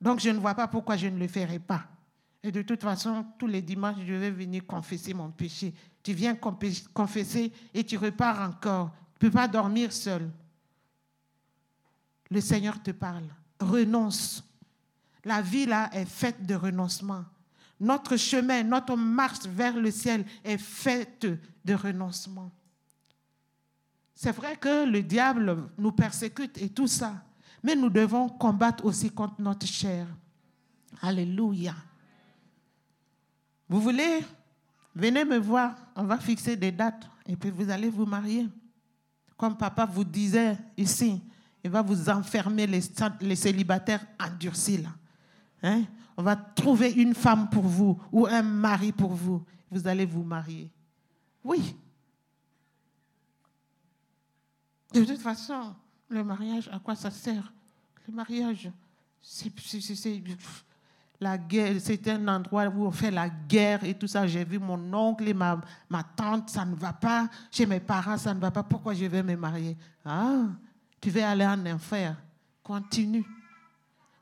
Donc 0.00 0.20
je 0.20 0.30
ne 0.30 0.38
vois 0.38 0.54
pas 0.54 0.68
pourquoi 0.68 0.96
je 0.96 1.06
ne 1.06 1.18
le 1.18 1.28
ferai 1.28 1.58
pas. 1.58 1.86
De 2.50 2.62
toute 2.62 2.82
façon, 2.82 3.26
tous 3.38 3.48
les 3.48 3.60
dimanches, 3.60 4.04
je 4.06 4.14
vais 4.14 4.30
venir 4.30 4.64
confesser 4.64 5.12
mon 5.12 5.30
péché. 5.30 5.74
Tu 6.02 6.12
viens 6.12 6.36
confesser 6.94 7.52
et 7.74 7.82
tu 7.82 7.96
repars 7.96 8.40
encore. 8.50 8.92
Tu 9.18 9.26
ne 9.26 9.30
peux 9.30 9.34
pas 9.34 9.48
dormir 9.48 9.92
seul. 9.92 10.30
Le 12.30 12.40
Seigneur 12.40 12.80
te 12.80 12.92
parle. 12.92 13.26
Renonce. 13.58 14.44
La 15.24 15.42
vie 15.42 15.66
là 15.66 15.90
est 15.92 16.04
faite 16.04 16.46
de 16.46 16.54
renoncement. 16.54 17.24
Notre 17.80 18.16
chemin, 18.16 18.62
notre 18.62 18.94
marche 18.94 19.46
vers 19.48 19.76
le 19.76 19.90
ciel 19.90 20.24
est 20.44 20.58
faite 20.58 21.26
de 21.64 21.74
renoncement. 21.74 22.52
C'est 24.14 24.32
vrai 24.32 24.56
que 24.56 24.88
le 24.88 25.02
diable 25.02 25.68
nous 25.76 25.92
persécute 25.92 26.56
et 26.58 26.68
tout 26.68 26.86
ça. 26.86 27.24
Mais 27.64 27.74
nous 27.74 27.90
devons 27.90 28.28
combattre 28.28 28.84
aussi 28.84 29.10
contre 29.10 29.40
notre 29.40 29.66
chair. 29.66 30.06
Alléluia. 31.02 31.74
Vous 33.68 33.80
voulez? 33.80 34.24
Venez 34.94 35.24
me 35.24 35.38
voir, 35.38 35.74
on 35.94 36.04
va 36.04 36.18
fixer 36.18 36.56
des 36.56 36.72
dates 36.72 37.06
et 37.26 37.36
puis 37.36 37.50
vous 37.50 37.68
allez 37.68 37.90
vous 37.90 38.06
marier. 38.06 38.48
Comme 39.36 39.56
papa 39.56 39.84
vous 39.84 40.04
disait 40.04 40.56
ici, 40.76 41.20
il 41.62 41.70
va 41.70 41.82
vous 41.82 42.08
enfermer 42.08 42.66
les, 42.66 43.36
célibataires 43.36 44.06
endurcis 44.18 44.78
là. 44.78 44.90
Hein? 45.62 45.82
On 46.16 46.22
va 46.22 46.34
trouver 46.34 46.92
une 46.92 47.14
femme 47.14 47.50
pour 47.50 47.64
vous 47.64 48.00
ou 48.10 48.26
un 48.26 48.42
mari 48.42 48.92
pour 48.92 49.12
vous. 49.12 49.44
Vous 49.70 49.86
allez 49.86 50.06
vous 50.06 50.22
marier. 50.22 50.70
Oui. 51.44 51.76
De 54.94 55.04
toute 55.04 55.20
façon, 55.20 55.74
le 56.08 56.24
mariage, 56.24 56.70
à 56.72 56.78
quoi 56.78 56.94
ça 56.94 57.10
sert? 57.10 57.52
Le 58.06 58.14
mariage, 58.14 58.70
c'est 59.20 59.52
la 61.20 61.38
guerre, 61.38 61.76
c'est 61.80 62.06
un 62.08 62.28
endroit 62.28 62.66
où 62.66 62.86
on 62.86 62.90
fait 62.90 63.10
la 63.10 63.28
guerre 63.28 63.84
et 63.84 63.94
tout 63.94 64.06
ça. 64.06 64.26
J'ai 64.26 64.44
vu 64.44 64.58
mon 64.58 64.92
oncle 64.92 65.26
et 65.26 65.34
ma, 65.34 65.60
ma 65.88 66.02
tante, 66.02 66.50
ça 66.50 66.64
ne 66.64 66.74
va 66.74 66.92
pas. 66.92 67.28
Chez 67.50 67.66
mes 67.66 67.80
parents, 67.80 68.18
ça 68.18 68.34
ne 68.34 68.40
va 68.40 68.50
pas. 68.50 68.62
Pourquoi 68.62 68.94
je 68.94 69.06
vais 69.06 69.22
me 69.22 69.36
marier? 69.36 69.76
Ah, 70.04 70.44
tu 71.00 71.10
veux 71.10 71.22
aller 71.22 71.46
en 71.46 71.64
enfer. 71.66 72.16
Continue. 72.62 73.24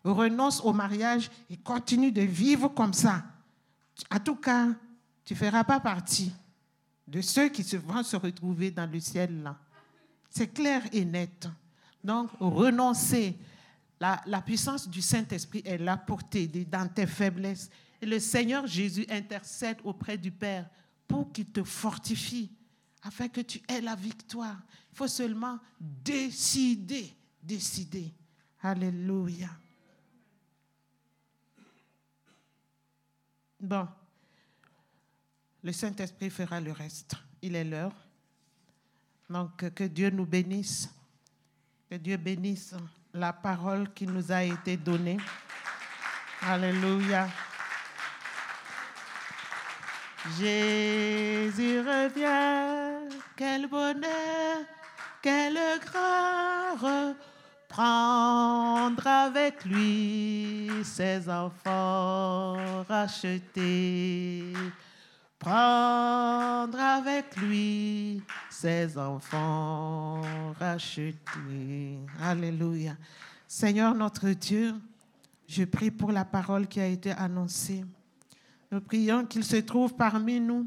Renonce 0.04 0.60
au 0.60 0.72
mariage 0.72 1.30
et 1.50 1.56
continue 1.56 2.12
de 2.12 2.22
vivre 2.22 2.68
comme 2.68 2.92
ça. 2.92 3.22
En 4.10 4.18
tout 4.18 4.36
cas, 4.36 4.68
tu 5.24 5.34
ne 5.34 5.38
feras 5.38 5.64
pas 5.64 5.80
partie 5.80 6.32
de 7.06 7.20
ceux 7.20 7.48
qui 7.48 7.62
vont 7.76 8.02
se 8.02 8.16
retrouver 8.16 8.70
dans 8.70 8.90
le 8.90 9.00
ciel 9.00 9.42
là. 9.42 9.56
C'est 10.28 10.48
clair 10.48 10.82
et 10.92 11.04
net. 11.04 11.48
Donc, 12.02 12.30
renoncer 12.38 13.38
la, 14.26 14.42
puissance 14.42 14.88
du 14.88 15.00
Saint-Esprit 15.00 15.62
est 15.64 15.78
là 15.78 15.96
pour 15.96 16.22
t'aider 16.24 16.64
dans 16.64 16.88
tes 16.88 17.06
faiblesses. 17.06 17.70
Et 18.00 18.06
le 18.06 18.18
Seigneur 18.18 18.66
Jésus 18.66 19.06
intercède 19.08 19.78
auprès 19.84 20.18
du 20.18 20.30
Père 20.30 20.68
pour 21.06 21.32
qu'il 21.32 21.46
te 21.46 21.62
fortifie 21.62 22.50
afin 23.02 23.28
que 23.28 23.40
tu 23.40 23.62
aies 23.68 23.80
la 23.80 23.94
victoire. 23.94 24.60
Il 24.92 24.96
faut 24.96 25.08
seulement 25.08 25.58
décider, 25.80 27.14
décider. 27.42 28.12
Alléluia. 28.62 29.50
Bon, 33.60 33.88
le 35.62 35.72
Saint-Esprit 35.72 36.30
fera 36.30 36.60
le 36.60 36.72
reste. 36.72 37.14
Il 37.40 37.54
est 37.54 37.64
l'heure. 37.64 37.94
Donc, 39.30 39.70
que 39.70 39.84
Dieu 39.84 40.10
nous 40.10 40.26
bénisse. 40.26 40.90
Que 41.88 41.96
Dieu 41.96 42.18
bénisse 42.18 42.74
la 43.14 43.32
parole 43.32 43.88
qui 43.94 44.06
nous 44.06 44.32
a 44.32 44.42
été 44.42 44.76
donnée. 44.76 45.18
Alléluia. 46.42 47.28
Jésus 50.38 51.80
revient, 51.80 53.08
quel 53.36 53.68
bonheur, 53.68 54.58
quel 55.22 55.58
grâce, 55.80 57.14
prendre 57.68 59.06
avec 59.06 59.64
lui 59.64 60.70
ses 60.82 61.28
enfants 61.28 62.56
rachetés, 62.88 64.54
prendre 65.44 66.80
avec 66.80 67.36
lui 67.36 68.22
ses 68.48 68.96
enfants 68.96 70.22
rachetés. 70.58 71.98
Alléluia. 72.22 72.96
Seigneur 73.46 73.94
notre 73.94 74.30
Dieu, 74.30 74.74
je 75.46 75.64
prie 75.64 75.90
pour 75.90 76.12
la 76.12 76.24
parole 76.24 76.66
qui 76.66 76.80
a 76.80 76.86
été 76.86 77.10
annoncée. 77.10 77.84
Nous 78.72 78.80
prions 78.80 79.26
qu'il 79.26 79.44
se 79.44 79.56
trouve 79.56 79.94
parmi 79.94 80.40
nous 80.40 80.66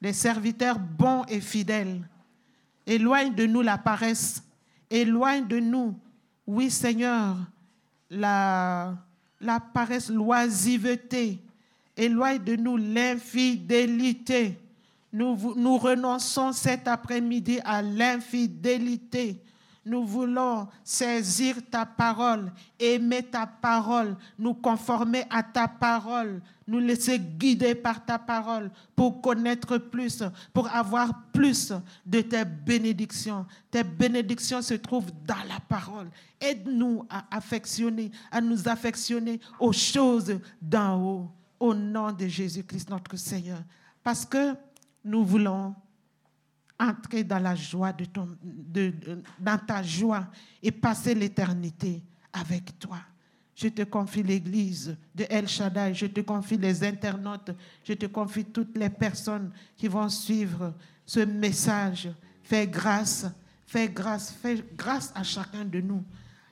des 0.00 0.12
serviteurs 0.12 0.80
bons 0.80 1.24
et 1.28 1.40
fidèles. 1.40 2.02
Éloigne 2.84 3.32
de 3.32 3.46
nous 3.46 3.62
la 3.62 3.78
paresse. 3.78 4.42
Éloigne 4.90 5.46
de 5.46 5.60
nous, 5.60 5.96
oui 6.44 6.72
Seigneur, 6.72 7.36
la, 8.10 8.96
la 9.40 9.60
paresse, 9.60 10.10
l'oisiveté. 10.10 11.38
Éloigne 11.96 12.42
de 12.42 12.56
nous 12.56 12.76
l'infidélité. 12.76 14.58
Nous, 15.12 15.76
renonçons 15.76 16.52
cet 16.52 16.88
après-midi 16.88 17.60
à 17.64 17.82
l'infidélité. 17.82 19.42
Nous 19.84 20.06
voulons 20.06 20.68
saisir 20.84 21.56
ta 21.68 21.84
parole, 21.84 22.52
aimer 22.78 23.24
ta 23.24 23.46
parole, 23.46 24.16
nous 24.38 24.54
conformer 24.54 25.24
à 25.28 25.42
ta 25.42 25.66
parole, 25.66 26.40
nous 26.68 26.78
laisser 26.78 27.18
guider 27.18 27.74
par 27.74 28.04
ta 28.04 28.16
parole 28.16 28.70
pour 28.94 29.20
connaître 29.20 29.78
plus, 29.78 30.22
pour 30.52 30.68
avoir 30.68 31.24
plus 31.32 31.72
de 32.06 32.20
tes 32.20 32.44
bénédictions. 32.44 33.44
Tes 33.72 33.82
bénédictions 33.82 34.62
se 34.62 34.74
trouvent 34.74 35.10
dans 35.26 35.42
la 35.48 35.58
parole. 35.68 36.08
Aide-nous 36.40 37.04
à 37.10 37.24
affectionner, 37.36 38.12
à 38.30 38.40
nous 38.40 38.68
affectionner 38.68 39.40
aux 39.58 39.72
choses 39.72 40.38
d'en 40.60 40.96
haut, 41.02 41.30
au 41.62 41.74
nom 41.74 42.10
de 42.10 42.26
Jésus-Christ 42.26 42.90
notre 42.90 43.16
Seigneur. 43.16 43.62
Parce 44.02 44.26
que 44.26 44.56
nous 45.04 45.24
voulons 45.24 45.72
entrer 46.78 47.22
dans 47.22 47.38
la 47.38 47.54
joie 47.54 47.92
de 47.92 48.04
ton, 48.04 48.36
dans 49.38 49.58
ta 49.64 49.80
joie 49.80 50.26
et 50.60 50.72
passer 50.72 51.14
l'éternité 51.14 52.02
avec 52.32 52.76
toi. 52.80 52.98
Je 53.54 53.68
te 53.68 53.82
confie 53.82 54.24
l'Église 54.24 54.96
de 55.14 55.24
El 55.30 55.46
Shaddai, 55.46 55.94
je 55.94 56.06
te 56.06 56.20
confie 56.22 56.56
les 56.56 56.82
internautes, 56.82 57.52
je 57.84 57.92
te 57.92 58.06
confie 58.06 58.46
toutes 58.46 58.76
les 58.76 58.90
personnes 58.90 59.52
qui 59.76 59.86
vont 59.86 60.08
suivre 60.08 60.74
ce 61.06 61.20
message. 61.20 62.10
Fais 62.42 62.66
grâce, 62.66 63.24
fais 63.68 63.88
grâce, 63.88 64.32
fais 64.32 64.64
grâce 64.74 65.12
à 65.14 65.22
chacun 65.22 65.64
de 65.64 65.80
nous, 65.80 66.02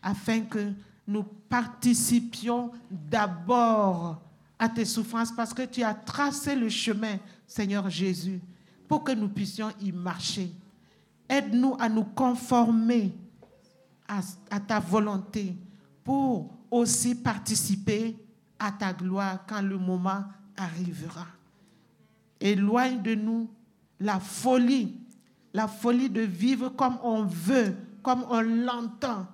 afin 0.00 0.42
que 0.42 0.72
nous 1.04 1.24
participions 1.24 2.70
d'abord 2.88 4.29
à 4.60 4.68
tes 4.68 4.84
souffrances, 4.84 5.32
parce 5.32 5.54
que 5.54 5.62
tu 5.62 5.82
as 5.82 5.94
tracé 5.94 6.54
le 6.54 6.68
chemin, 6.68 7.16
Seigneur 7.46 7.88
Jésus, 7.88 8.42
pour 8.86 9.02
que 9.02 9.12
nous 9.12 9.30
puissions 9.30 9.70
y 9.80 9.90
marcher. 9.90 10.52
Aide-nous 11.26 11.76
à 11.80 11.88
nous 11.88 12.04
conformer 12.04 13.14
à, 14.06 14.60
ta 14.60 14.78
volonté 14.78 15.56
pour 16.04 16.50
aussi 16.70 17.14
participer 17.14 18.14
à 18.58 18.70
ta 18.70 18.92
gloire 18.92 19.46
quand 19.48 19.62
le 19.62 19.78
moment 19.78 20.24
arrivera. 20.58 21.26
Éloigne 22.38 23.00
de 23.00 23.14
nous 23.14 23.48
la 23.98 24.20
folie, 24.20 24.94
la 25.54 25.68
folie 25.68 26.10
de 26.10 26.20
vivre 26.20 26.68
comme 26.68 26.98
on 27.02 27.22
veut, 27.24 27.74
comme 28.02 28.26
on 28.28 28.42
l'entend. 28.42 29.26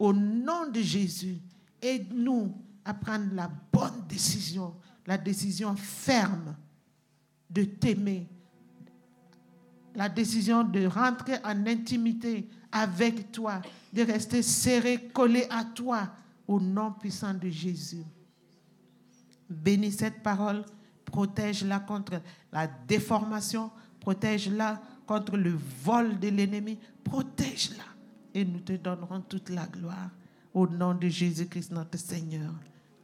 Au 0.00 0.12
nom 0.12 0.68
de 0.68 0.80
Jésus, 0.80 1.36
aide-nous 1.80 2.52
à 2.84 2.94
prendre 2.94 3.34
la 3.34 3.50
bonne 3.72 4.06
décision, 4.08 4.74
la 5.06 5.18
décision 5.18 5.74
ferme 5.76 6.56
de 7.50 7.64
t'aimer 7.64 8.28
la 9.94 10.08
décision 10.08 10.64
de 10.64 10.86
rentrer 10.86 11.36
en 11.44 11.66
intimité 11.66 12.48
avec 12.72 13.30
toi, 13.30 13.60
de 13.92 14.02
rester 14.02 14.42
serré, 14.42 15.08
collé 15.12 15.46
à 15.50 15.64
toi, 15.64 16.08
au 16.46 16.60
nom 16.60 16.92
puissant 16.92 17.32
de 17.32 17.48
Jésus. 17.48 18.04
Bénis 19.48 19.92
cette 19.92 20.22
parole, 20.22 20.64
protège-la 21.04 21.78
contre 21.80 22.20
la 22.52 22.66
déformation, 22.66 23.70
protège-la 24.00 24.82
contre 25.06 25.36
le 25.36 25.56
vol 25.82 26.18
de 26.18 26.28
l'ennemi, 26.28 26.78
protège-la 27.04 27.84
et 28.34 28.44
nous 28.44 28.60
te 28.60 28.72
donnerons 28.72 29.20
toute 29.20 29.48
la 29.50 29.66
gloire 29.66 30.10
au 30.52 30.66
nom 30.66 30.94
de 30.94 31.08
Jésus-Christ 31.08 31.70
notre 31.70 31.98
Seigneur. 31.98 32.52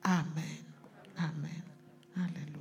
Amen. 0.05 0.65
Amen. 1.19 1.65
Alléluia. 2.17 2.60